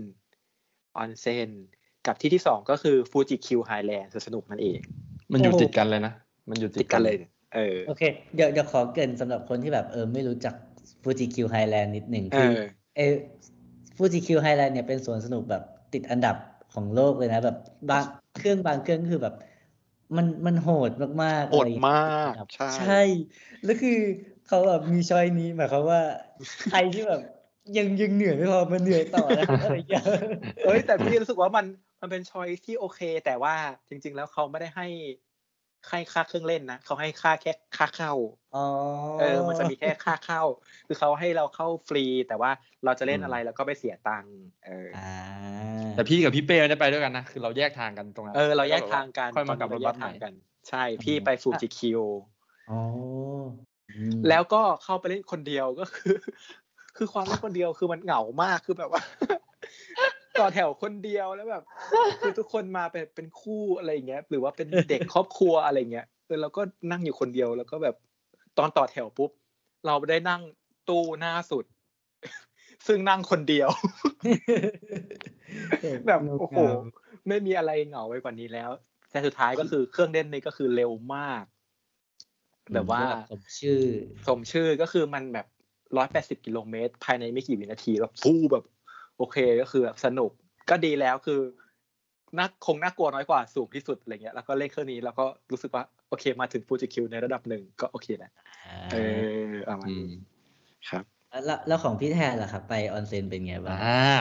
[0.97, 1.51] ออนเซ็น
[2.07, 4.79] กับที่ที่สองก็คือฟูจิคิวไฮแลนด์สนุกนั่นเอง
[5.33, 6.13] มันอยู่โอ้ติดกันเลยนะ
[6.51, 7.17] มันอยู่ติดกันเลย
[7.55, 8.03] เออโอเค
[8.35, 10.55] เดี๋ยวเดี๋ยวขอเกริ่นสำหรับคนที่แบบเออไม่รู้จัก
[11.03, 12.61] ฟูจิคิวไฮแลนด์นิดหนึ่งเอคืออ
[12.97, 13.01] เอ
[13.97, 16.37] ฟูจิคิวไฮแลนด์เนี่ยเป็นสวนสนุกแบบติดอันดับ
[16.75, 17.57] ของโลกเลยนะ แบบ
[17.91, 18.05] บาง
[18.39, 19.35] เครื่องบางเครื่องคือแบบ
[20.17, 20.91] มันมันโหด
[21.23, 23.01] มากๆโหอะไรดอย่างเงี้ยมากครับใช่ใช่
[23.65, 23.99] แล้วคือ
[24.47, 26.01] เขาแบบมี choice นี้หมายความว่า
[26.71, 27.21] ใครที่แบบ
[27.77, 30.05] ยังยังเหนื่อยไม่พอมันเหนื่อยต่อนะอะไรอย่างเงี้ย
[30.65, 31.65] เอ้ยแต่พี่รู้สึกว่ามัน
[32.01, 33.55] มันเป็นชอยที่โอเค แต่ว่า
[33.89, 34.89] จริง ๆ แล้วเขาไม่ได้ให้
[35.89, 38.13] ให้ค่าเครื่องเล่นนะเขาให้ค่าแค่ค่าเข้า
[38.55, 38.65] อ๋อ
[39.21, 40.43] เออ มันจะมีแค่ค่าเข้า
[40.87, 42.51] คือเขาให้เราเข้าฟรี แต่ว่า
[42.85, 44.35] เราจะเล่นอะไรเราก็ไปเสียตังค์
[44.67, 45.13] เอออ่า
[45.97, 50.33] แต่พี่กับพี่เป้ไม่ได้ไปด้วยกันนะคือเราแยกทางกันตรงนั้นเออเราแยกทางกันค่อยมากลับรถตนนี้บัเแยสใหม่ทางกัน
[50.69, 52.03] ใช่พี่ไปฟูจิคิว
[52.71, 52.81] อ๋อ
[53.91, 56.17] อืมแล้วก็เข้าไปเล่นคนเดียวก็คือ
[56.97, 59.03] คือความเล่นคนเดียวคือมันเหงามากคือแบบว่า
[60.39, 61.65] ต่อแถวคนเดียวแล้วแบบ
[62.21, 67.97] คือทุกคนมาเป็นเป็นคู่อะไรอย่างเงี้ย หรือว่าเป็นเด็กครอบครัวอะไรเงี้ยเออเราก็นั่งอยู่คนเดียวแล้วก็แบบ
[68.59, 69.31] ตอนต่อแถวปุ๊บ
[69.87, 70.43] เราได้นั่ง
[70.89, 71.65] ตู้หน้าสุด
[72.87, 73.69] ซึ่งนั่งคนเดียว
[76.07, 76.59] แบบโอ้โห
[77.29, 78.71] ไม่มีอะไรเหงาไปกว่านี้แล้ว
[79.11, 81.45] แต่สุดท้ายก็คือเครื่องเล่นนี้ก็คือเร็วมาก
[82.73, 83.81] แบบว่าสมชื่อ
[84.27, 85.47] สมชื่อก็คือมันแบบ
[85.97, 88.65] ร้อยแปดสิบกิโลเมตร ภายในไม่กี่วินาทีแล้วฟูแบบ
[89.21, 90.31] โอเคก็คือแบบสนุก
[90.71, 91.41] ก็ดีแล้วคือ
[92.39, 98.33] น่าคงน่ากลัวน้อยกว่าสูงที่สุดอะไรเงี้ยแล้วก็เล่นเครื่องนี้แล้วก็รู้สึกว่าโอเคมาถึงฟูจิคิวในระดับหนึ่งก็โอเคแหละ
[98.93, 98.97] เอ
[99.53, 100.09] อเอามาอืม
[100.91, 104.17] ครับแล้วแล้วของพี่แทนล่ะครับ ไปออนเซ็นเป็นไงบ้างอ่า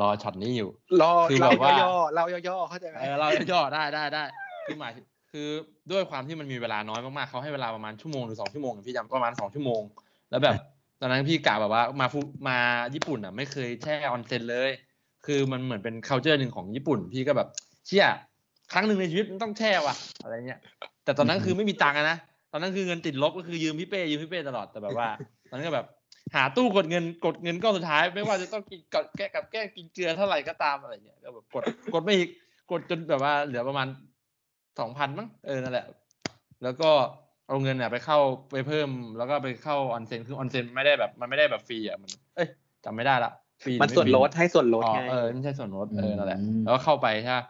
[0.00, 0.70] รอช็อตนี้อยู่
[1.02, 4.24] รอคือเราแบบว่าย่อๆเราย่อๆเข้าใจไหมเออเราย่อได้ได้ได้
[4.66, 4.92] คือหมาย
[5.32, 5.48] คือ
[5.90, 9.82] ด้วยความที่มันมีเวลาน้อยมากๆเขาให้เวลาประมาณชั่วโมงหรือสองชั่วโมงพี่จำประมาณสองชั่วโมง
[10.30, 10.54] แล้วแบบ
[11.00, 12.58] ตอนนั้นพี่กะแบบว่ามาฟุมา
[12.94, 14.70] ญี่ปุ่นอะ ไม่เคยแช่ออนเซ็นเลย
[15.26, 17.48] คือมันเหมือนเป็น c u เจอร์หนึ่งของญี่ปุ่น พี่ก็แบบ
[17.86, 18.06] เชี่ย
[18.72, 20.60] ครั้งหนึ่งในชีวิตมันต้องแช่ว่ะ อะไรเงี้ย
[21.04, 22.18] แต่ตอนนั้นคือไม่มีตังค์อะนะ
[22.52, 25.08] ตอนนั้นคือเงินติดลบก็คือยืมพี่เป้ยืมพี่เป้ตลอดแต่แบบว่า
[25.50, 25.86] ตอนนั้นก็แบบ
[26.34, 31.62] หาตู้กดเงินกดเงินก้อนสุดท้าย ไม่ว่าจะต้องกินกับแก้กับแก้กินเกลือเท่าไหร่ก็ตามอะไรเงี้ยก็แบบกด
[31.94, 32.30] กดไม่อีก
[32.70, 33.86] กดจนแบบว่าเหลือประมาณ
[34.80, 35.86] สองพันมั้งเออนั่นแหละ
[36.62, 36.90] แล้วก็
[37.48, 38.18] เอาเงินเนี่ยไปเข้า
[38.52, 38.88] ไปเพิ่ม
[39.18, 42.48] แล้วก็ไปเข้าออนเซ็นคือออนเซ็นไม่ได้แบบมันไม่ได้แบบฟรีอะมัน เอ้ย
[42.84, 43.32] จำไม่ได้ละ
[43.62, 47.44] ฟรีหรือมันไฟส่วนรีลดให้ส่วนลดอ๋อไงเออไม่ใช่ส่วนลดเออนั่นแหละอืมแล้วก็เข้าไปใช่ปะ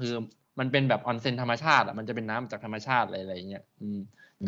[0.00, 0.12] คือ
[0.58, 3.98] มันเป็นแบบออนเซ็นธรรมชาติอะมันจะเป็นน้ำจากธรรมชาติอะไรอะไรอย่างเงี้ยอืม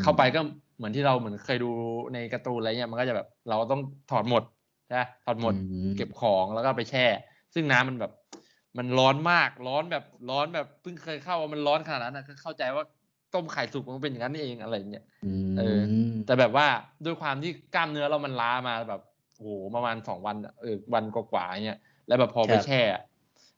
[0.02, 0.40] เข้าไปก็
[0.76, 1.70] เหมือนที่เราเหมือนเคยดู
[2.14, 4.42] ในการ์ตูนอะไรเงี้ยมันก็จะแบบเราต้องถอดหมด
[4.86, 7.06] ใช่ปะถอดหมดอืมเก็บของแล้วก็ไปแช่
[7.54, 8.12] ซึ่งน้ำมันแบบ
[8.78, 12.84] มันร้อนมากร้อนแบบร้อนแบบเพิ่งเคยเข้ามันร้อนขนาดนั้นนะก็เข้าใจว่า
[13.34, 15.04] ต้มไข่สุกมันเป็นอย่างนั้นนี่เองอะไรเงี้ย
[15.50, 15.80] มเออ
[16.26, 16.66] แต่แบบว่า
[17.04, 19.00] ด้วยความที่กล้ามเนื้อเรามันล้ามาแบบ
[19.36, 21.78] โอ้โหประมาณสองวันอะเออวันกว่าๆเงี้ย
[22.08, 23.02] แล้วแบบพอไปแช่อะ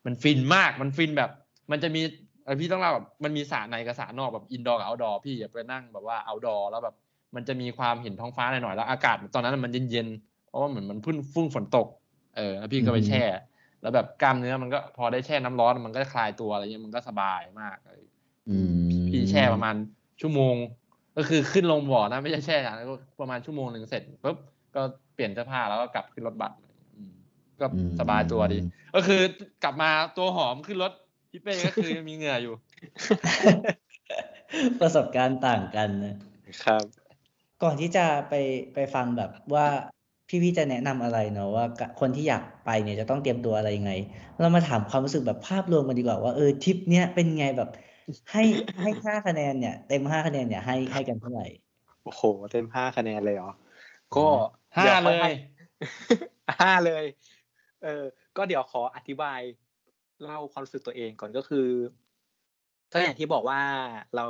[0.06, 1.30] มันฟินมากมันฟินแบบ
[1.70, 2.02] มันจะมี
[2.44, 6.94] เออพี่ต้องเล่าแบบมันมีสระในกับสระนอกแบบ indoor กับ outdoor พี่อย่าไปนั่งแบบว่า outdoor แล้วแบบ
[7.34, 11.88] มันจะมีความเห็นท้องฟ้าหน่อยๆแล้วอากาศตอนนั้นมันเย็นๆเพราะว่าเหมือนมันพุ่งฟุ้งฝนตก
[12.36, 13.22] เออแล้วพี่ก็ไปแช่
[13.82, 18.02] แล้วแบบกล้ามเนื้อมันก็พอได้แช่น้ำร้อนมันก็คลายตัวอะไรเงี้ยมันก็สบายมากเลย
[18.50, 18.58] อื
[19.00, 19.74] ม พี่แช่ประมาณ
[20.20, 20.54] ชั่วโมง
[21.16, 24.36] ก็คือขึ้นลงบ่อนะไม่ใช่แช่อย่างนั้นก็ประมาณชั่วโมงหนึ่งเสร็จปุ๊บ
[24.74, 24.82] ก็
[25.14, 26.52] เปลี่ยนเสื้อผ้าแล้วก็กลับขึ้นรถบัส
[26.96, 27.12] อืม
[27.60, 28.58] ก็อืมสบายตัวดี
[28.94, 29.20] ก็คือ
[29.64, 30.92] กลับมาตัวหอมขึ้นรถ
[31.30, 32.54] พี่เป้ก็คือมีเหงื่ออยู่
[34.80, 36.16] ประสบการณ์ต่างกันนะ
[36.64, 36.84] ครับ
[37.62, 38.34] ก่อนที่จะไป
[38.74, 39.66] ไปฟังแบบว่า
[40.28, 43.92] พี่ๆจะแนะนำอะไรเนาะว่ากะคนที่อยากไปเนี่ยจะต้องเตรียมตัวอะไรยังไง
[44.40, 47.70] เรามาถามความรู้สึกแบบภาพรวมกันดีกว่าว่าเออทริปเนี้ยเป็นไงแบบ
[48.32, 48.42] ให้
[48.82, 51.46] ให้ห้าคะแนนเนี่ย เต็มห้าคะแนนเนี่ยให้ให้กันเท่าไหร่
[52.04, 53.52] โอ้โห เต็มห้าคะแนนเลยเหรอ
[54.16, 54.26] ก็
[54.76, 55.34] ห้าดี๋วค่เลอให้ย
[56.60, 57.04] ห้าเลย
[57.82, 58.04] เออ
[58.36, 59.40] ก็เดี๋ยวขออธิบาย
[60.24, 61.68] เล่าความรู้สึกตัวเองก่อนก็คือ
[62.92, 63.60] ก็อย่างที่บอกว่า
[64.16, 64.26] เรา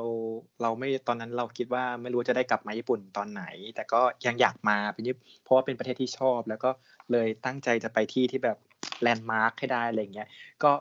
[0.62, 3.44] เราไม่ตอนนั้นเราคิดว่าไม่รู้จะได้กลับมาญี่ปุ่นตอนไหน
[3.74, 6.70] แต่ก็ยังอยากมาเป็นญี่เพราะว่าเป็นประเทศที่ชอบ แล้วก็
[7.12, 8.58] เลยตั้งใจจะไปที่ที่แบบ
[9.02, 10.28] แลนด์มาร์คให้ได้อะไรเงี้ย
[10.62, 10.72] ก็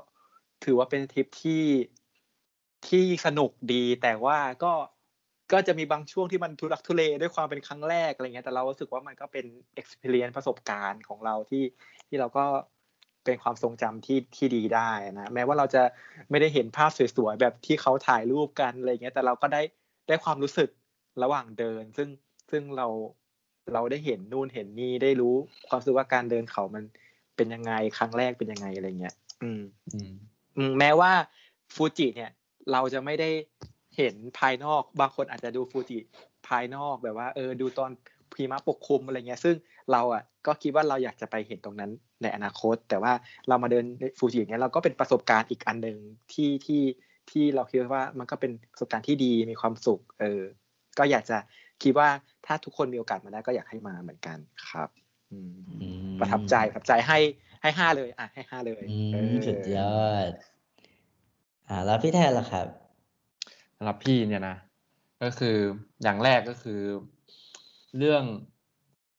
[0.65, 1.61] ถือว่าเป็นทริปที่
[2.89, 4.73] ที่สนุกดีแต่ว่าก็
[5.53, 9.45] ก็จะมีบางช่วงที่มันทุรักทุเลด้วยความเป็นครั้งแรกอะไรเงี้ยแต่เรารู้สึกว่ามันก็เป็น
[9.81, 11.63] experience ประสบการณ์ของเราที่
[12.07, 12.45] ที่เราก็
[13.25, 15.83] เป็นความทรงจำที่ที่ดีได้นะแม้ว่าเราจะ
[16.29, 19.61] ไม่ได้เห็นภาพสวยๆแบบที่เขาถ่ายรูปกันอะไรเงี้ยแต่เราก็ได้
[20.07, 20.69] ได้ความรู้สึก
[21.23, 22.09] ระหว่างเดิน ซึ่ง
[22.51, 22.87] ซึ่งเรา
[23.73, 25.35] เราได้เห็นนู่นเห็นนี่ได้รู้
[25.67, 26.83] ความรู้สึกว่าการเดินเขามัน
[27.35, 29.61] เป็นยังไงครั้งแรกเป็นยังไงอะไรเงี้ย อืม
[29.93, 30.11] อืม
[30.57, 31.11] อืมแม้ว่า
[31.73, 32.31] ฟูจิเนี่ย
[32.71, 33.29] เราจะไม่ได้
[33.97, 35.99] เห็นภายนอกบางคนอาจจะดูฟูจิ
[36.47, 37.91] ภายนอกแบบว่าเออดูตอน
[38.33, 39.55] พีมะปกคลุมอะไรเงี้ย ซึ่ง
[39.91, 41.91] เราอะก็คิดว่าเราอยากจะไปเห็นตรงนั้น
[42.21, 43.13] ในอนาคต แต่ว่า
[43.47, 43.85] เรามาเดิน
[44.17, 45.97] ฟูจิอย่างเงี้ยเราก็เป็นประสบการณ์อีกอันหนึ่ง
[46.33, 46.81] ที่ที่
[47.31, 50.41] ที่เราคิดว่ามันก็เป็นประสบการณ์ที่ดีมีความสุข เออ
[50.99, 51.37] ก็อยากจะ
[51.83, 52.09] คิดว่า
[52.45, 54.37] ถ้าทุกคนมีโอกาสมาได้ก็อยากให้มาเหมือนกัน
[54.69, 54.89] ครับ
[55.31, 57.19] อืมอืมประทับใจประทับใจให้
[57.61, 60.31] ให้ห้าเลย อะให้ห้าเลยอืเอมอสุดยอด
[61.73, 62.67] อ่าแล้วพี่แทนล่ะครับ
[63.77, 64.55] สำหรับพี่เนี่ยนะ
[65.23, 65.57] ก็คือ
[66.03, 66.81] อย่างแรกก็คือ
[67.97, 68.23] เรื่อง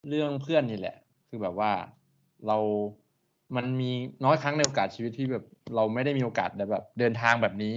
[0.09, 0.97] เรื่องเพื่อนนี่แหละ
[1.29, 1.73] คือแบบว่า
[2.47, 2.59] เรา
[3.57, 3.91] มันมี
[4.25, 5.45] น้อยครั้งในโอกาสชีวิตที่แบบ
[5.77, 7.77] เราไม่ได้มีโอกาสได้แบบ เดินทางแบบนี้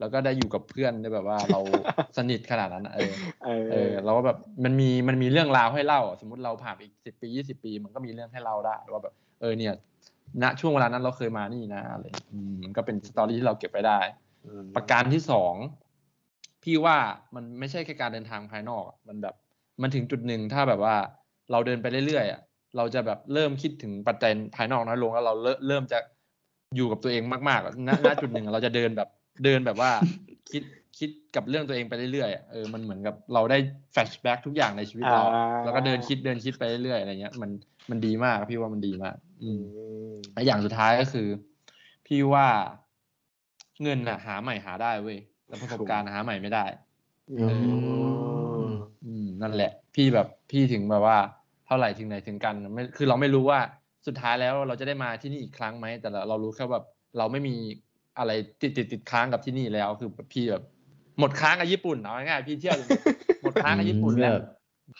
[0.00, 1.60] แล้วก็ได้อยู่กับเพื่อนได้แบบว่าเรา
[2.16, 3.12] สนิทขนาดนั้นอะเออ
[3.44, 9.74] เออเออเราก็แบบมันมีมันมีเรื่องราวให้เล่า สมมติเราผ่านไปอีกสิบปียี่สิบปี มันก็มีเรื่องให้เล่าได้ว่าแบบเออเนี่ย
[10.42, 14.00] ณช่วงเวลานั้นเราเคยมานี่นะอะไรอืมมันก็เป็นสตอรี่ที่เราเก็บไว้ได้
[14.64, 15.54] มประการที่สอง
[16.62, 16.96] พี่ว่า
[17.34, 19.34] มันไม่ใช่แค่การเดินทางภายนอกอะมันแบบ
[19.82, 20.96] มันถึงจุดหนึ่งถ้าแบบว่า
[21.52, 22.40] เราเดินไปเรื่อยๆอะ
[22.76, 25.98] เราจะแบบเริ่มคิดถึงปัจจัยภายนอกน้อยลงแล้วเราเริ่มเริ่มจะ
[26.76, 29.08] อยู่กับตัวเองมากๆอะณณจุดหนึ่งอะเราจะเดินแบบ
[29.44, 29.90] เดินแบบว่า
[30.50, 30.62] คิด
[30.98, 33.58] คิดกับเรื่องตัวเองไปเรื่อยๆอะเออมันเหมือนกับเราได้
[33.92, 37.50] แฟลชแบ็กทุกอย่างในชีวิตเราอ่าแล้วก็เดินคิดเดินคิดไปเรื่อยๆอะไรเงี้ย มัน
[37.90, 41.28] มันดีมากพี่ว่ามันดีมากอืมอืมและอย่างสุดท้ายก็คือ
[42.06, 42.46] พี่ว่า
[43.82, 46.64] เงินน่ะ หาใหม่หาได้เว้ยแต่ประสบการณ์หาใหม่ไม่ได้
[47.30, 47.46] อื
[48.62, 48.68] ม
[49.04, 51.18] อืมนั่นแหละ พี่แบบพี่ถึงแบบว่า
[51.66, 53.60] เท่าไหร่ถึงไหนถึงกันไม่คือเราไม่รู้ว่า
[54.06, 56.84] สุดท้ายแล้วเราจะได้มาที่นี่อีกครั้งไหมแต่เราเรารู้แค่แบบ
[57.18, 57.54] เราไม่มี
[58.18, 60.64] อะไรติดติดติดค้างกับที่นี่แล้วคือพี่แบบ
[61.18, 62.88] หมดค้างกับญี่ปุ่นเอาง่ายๆพี่เที่ยวจน
[63.42, 64.36] หมดค้างกับญี่ปุ่นแล้ว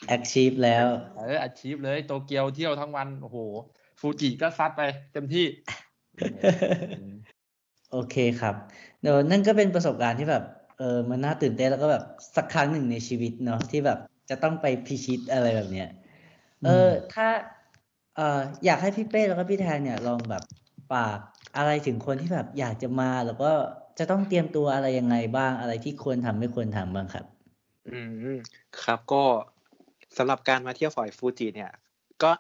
[0.09, 3.37] แอคชีพแล้วเอออาชีพเลยโตเกียวเที่ยวทั้งวันโอ้โห
[4.01, 5.47] ฟูจิก็ซัดไปเต็มที่
[7.93, 8.55] โอเคครับ
[9.01, 10.45] เดี๋ยวนั่นก็เป็นประสบการณ์ที่แบบ
[10.79, 12.05] เออมันน่าตื่นเต้นแล้วก็แบบ
[12.37, 13.99] สักครั้งหนึ่งในชีวิตเนาะที่แบบ
[14.31, 15.89] จะต้องไปพิชิตอะไรแบบเนี้ย
[16.65, 17.29] เออถ้า
[18.17, 20.43] เอออยากให้พี่เป้แล้วก็พี่แทนเนี่ยลองแบบ
[20.93, 21.19] ฝาก
[21.57, 23.51] อะไรถึงคนที่แบบอยากจะมาแล้วก็
[23.99, 27.25] จะต้องเตรียมตัวอะไรยังไงบ้างอะไรที่ควรทำไม่ควรทำบ้างครับ
[27.91, 28.01] อื
[28.35, 28.39] ม
[28.85, 29.23] ครับก็
[30.17, 31.71] สำหรับการมาเที่ยวฝอยฟูจิเนี่ย
[32.23, 32.31] ก็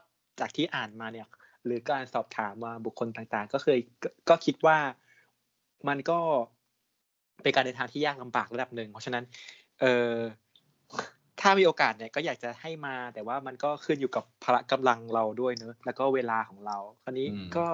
[0.40, 1.26] จากที่อ่านมาเนี่ย
[1.64, 4.78] หรือการสอบถามมาบุคคลต่างๆ ก็เคยก็ก็คิดว่า
[5.88, 6.18] มันก็
[7.42, 9.24] เป็นการเดินทางที่ยากลำบากระดับหนึ่ง เพราะฉะนั้น
[9.80, 10.14] เออ
[11.40, 17.66] ถ้ามีโอกาสเนี่ยก็อยากจะให้มา แต่ว่ามันก็ขึ้นอยู่กับพละกำลังเราด้วยเนอะแล้วก็เวลาของเรา คราวนี้ก็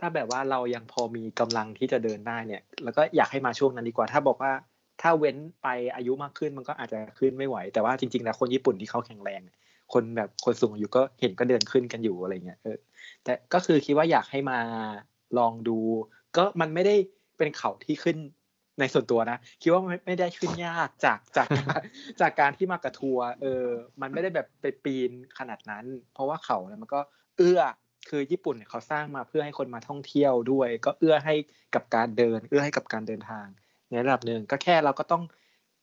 [0.00, 4.52] ถ้าแบบว่าเรายังพอมีกำลังที่จะเดินได้เนี่ย แล้วก็อยากให้มาช่วงนั้นดีกว่า ถ้าบอกว่า
[5.02, 9.40] ถ้าเว้นไปอายุมากขึ้นมันก็อาจจะขึ้นไม่ไหว แต่ว่าจริงๆแล้วคนญี่ปุ่นที่เขาแข็งแรง
[9.92, 12.78] คนแบบคนสูงอายุก็เห็นก็เดินขึ้นกันอยู่อะไรเงี้ยเออ
[13.24, 14.58] แต่ก็คือคิดว่าอยากให้มา
[15.38, 15.78] ลองดู
[16.36, 16.96] ก็มันไม่ได้
[17.38, 18.16] เป็นเขาที่ขึ้น
[18.80, 21.48] ในส่วนตัวนะ คิดว่าไม่ไมได้ขึ้นยากจากจาก
[22.20, 23.66] จากการที่มากับทัวเออ
[24.00, 27.00] มันไม่ได้แบบไปปีนขนาดนั้น เพราะว่าเขาเนี่ยมันก็
[27.36, 27.60] เอื้อ
[28.08, 31.34] คือญี่ปุ่นเนี่ยเขาสร้างมาเพื่อให้คนมาท่องเที่ยวด้วย ก็เอื้อให้
[31.74, 33.46] กับการเดิน เอื้อให้กับการเดินทาง
[33.88, 35.22] ในระดับหนึ่งก็แค่เราก็ต้อง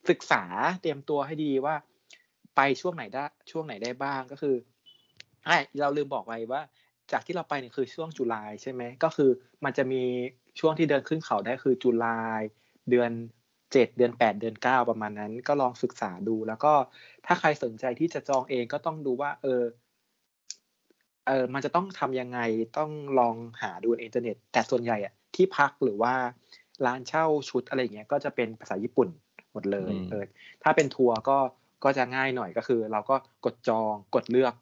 [0.10, 0.44] ศึกษา
[0.82, 1.76] เตรียมตัวให้ดีว่า
[2.56, 4.56] ไปช่วงไหนได้ช่วงไหนได้บ้างก็คือ
[5.46, 5.50] ไอ
[5.82, 6.62] เราลืมบอกไปว่า
[7.12, 9.30] จากที่เราไปเนี่ยคือช่วงจุลายใช่ไหมก็คือ
[9.64, 10.04] มันจะมี
[10.60, 12.42] ช่วงที่เดินขึ้นเขาได้คือจุลาย
[12.90, 13.12] เดือน
[13.74, 16.74] เจ็ดเดือนแปดเดือนเก้าประมาณนั้น ก็ลองศึกษาดู แล้วก็
[17.26, 19.64] ถ้าใครสนใจที่จะจองเองก็ต้องดูว่า เออ
[21.28, 22.40] เออมันจะต้องทำยังไง
[22.78, 26.14] ต้องลองหาดูในอินเทอร์เน็ต แต่ส่วนใหญ่อะที่พักหรือว่า
[26.86, 29.10] ร้านเช่าชุดอะไรเงี้ยก็จะเป็นภาษาญี่ปุ่น
[29.54, 30.24] หมดเลยอืมเออ
[30.64, 31.38] ถ้าเป็นทัวร์ก็
[31.84, 33.16] ก็จะง่ายหน่อยก็คือ เราก็
[33.46, 34.54] กดจองกดเลือก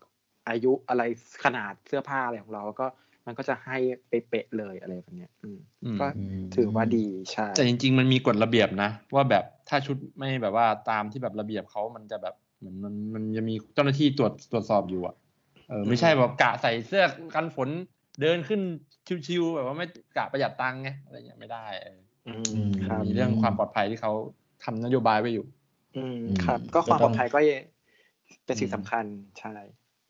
[0.49, 1.03] อายุอะไร
[1.43, 2.87] ขนาดเสื้อผ้าอะไรของเราก็
[3.25, 6.05] มันก็จะให้เป๊ะๆเลยอะไรแบบเนี้ยอืมอืมก็
[6.55, 15.15] ถือว่าดีใช่แต่จริง ๆ มันมีกฎระเบียบนะ ว่าแบบถ้าชุดไม่แบบว่าตามที่แบบระเบียบเขามันจะแบบเหมือนมันมันจะมีเจ้าหน้าที่ตรวจตรวจสอบอยู่อะ
[15.71, 17.03] เออไม่ใช่แบบกะใส่เสื้อ
[17.35, 17.69] กันฝน
[18.21, 18.61] เดินขึ้น
[19.27, 19.85] ชิวๆแบบว่าไม่
[20.17, 24.11] กะประหยัดตังค์ไงอะไรเงี้ยไม่ได้เอออืมอืมครับมีเรื่องความปลอดภัยที่เขา
[24.63, 25.45] ทำนโยบายไว้อยู่
[25.97, 27.39] อืมอืมครับ ก็ความก็ปต้ลองอดภัยก็
[28.45, 29.05] เป็นสิ่งสำคัญ
[29.39, 29.55] ใช่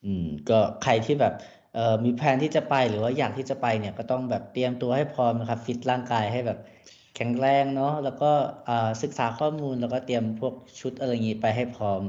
[0.05, 1.34] อืม ก็ใครที่แบบ
[1.74, 6.59] เอ่อมีแผนที่จะไปหรือว่าอยากที่จะไปเนี่ยก็ต้องแบบเตรียมตัวให้พร้อมนะครับฟิตร่างกายให้แบบ
[7.16, 8.32] แข็งแรงเนาะแล้วก็
[8.70, 12.01] อ่าศึกษาข้อมูลแล้วก็เตรียมพวกชุดอะไรอย่างนี้ไปให้พร้อม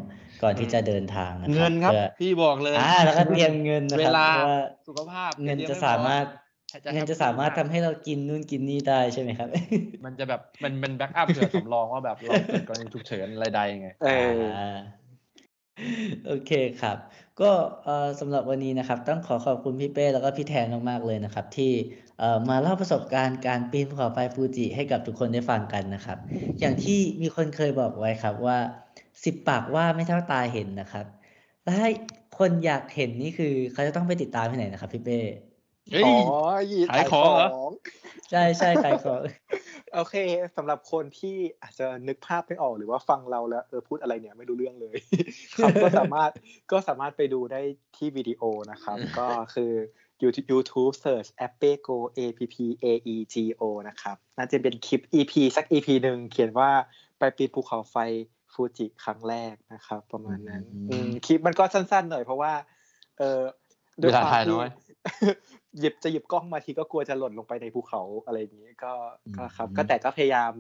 [0.43, 6.27] ก่อนที่จะเดินทางนะครัเงินครับพื่อพี่บอกเลยอ่าแล้วก็เตรียมเงินนะเวครับลาเพราะว่าสุขภาพเงินตรียจะไว้สามารถ
[6.73, 9.49] พอเงินจะสามารถทำให้เรากินนู่นกินนี่ได้ใช่ไหมครับ
[10.05, 14.79] มันจะแบบมันเป็น backup เผื่อสำรองว่าแบบเราเกิดกรณีฉุกเฉินอะไรใดไงเอออ่า
[16.27, 16.51] โอเค
[16.83, 16.97] ครับ
[17.41, 17.51] ก็
[17.85, 21.73] เอ่อสำหรับวันนี้นะครับ ต้องขอขอบคุณพี่เป้แล้วก็พี่แทนมากๆเลยนะครับ ที่
[22.12, 22.12] เอ่อ
[22.49, 26.19] มาเล่าประสบการณ์การปีนภูเขาไฟฟูจิให้กับทุกคนได้ฟังกันนะครับ
[26.61, 28.59] อย่างที่มีคนเคยบอกไว้ครับว่า
[29.25, 31.07] สิบปากว่าไม่เท่าตาเห็นนะครับ
[31.65, 31.89] แล้วถ้า
[32.39, 35.21] คนอยากเห็นนี่คือเขาจะต้องไปติดตามที่ไหนนะครับพี่เป้
[35.93, 36.39] เฮ้ยอ๋อ
[36.91, 37.67] ขายของเหรอ
[38.31, 39.21] ใช่ใช่ขายของ
[39.95, 40.15] โอเค
[40.57, 44.95] สำหรับคนที่อาจจะนึกภาพไม่ออกหรือว่าฟังเราแล้วเออพูดอะไรเนี่ยไม่รู้เรื่องเลย
[45.63, 46.31] ครับก็สามารถ
[46.73, 47.61] ก็สามารถไปดูได้
[47.97, 49.73] ที่วิดีโอนะครับ ก็คือ
[50.23, 53.63] YouTube YouTube Search a p p e Go A P P A E G O
[53.89, 56.71] นะครับ น่าจะเป็นคลิป EP สัก EP หนึ่งเขียนว่า
[57.19, 57.97] ไปปีนภูเขาไฟ
[58.53, 62.53] ฟูจิครั้งแรกนะครับ ประมาณนั้นอืมอืมคลิปมันก็สั้นๆหน่อยเพราะว่า
[63.19, 63.41] เออ
[64.01, 64.71] ด้วยเวลาความถ่ายที่น้อย
[65.79, 68.93] หยิบจะหยิบกล้องมาทีก็กลัวจะหล่นลงไปในภูเขาอะไรอย่างนี้ก็
[69.37, 70.53] ก็ครับอืมก็แต่ก็พยายาม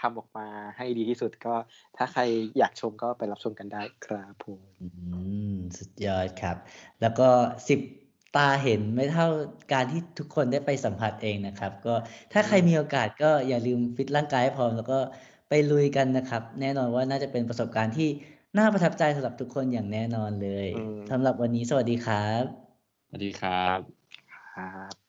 [0.00, 1.54] ทำออกมาให้ดีที่สุดก็
[1.96, 2.22] ถ้าใคร
[2.58, 4.88] อยากชมก็ไปรับชมกันได้ครับผมอื
[5.54, 6.56] มสุดยอดครับ
[7.00, 7.28] แล้วก็
[7.68, 7.80] สิบ
[8.36, 9.26] ตาเห็นไม่เท่า
[9.72, 11.94] การที่ทุกคนได้ไปสัมผัสเองนะครับ ก็
[12.32, 14.98] ถ้าใครมีโอกาสก็อย่าลืมฟิตร่างกายให้พร้อม แล้วก็
[15.48, 18.08] ไปลุยกันนะครับ แน่นอนว่าน่าจะเป็นประสบการณ์ที่
[18.58, 22.44] น่าประทับใจสำหรับทุกคนอย่างแน่นอนเลยอืมสำหรับวันนี้สวัสดีครับ
[23.06, 23.78] สวัสดีครับ
[24.54, 25.03] ครับ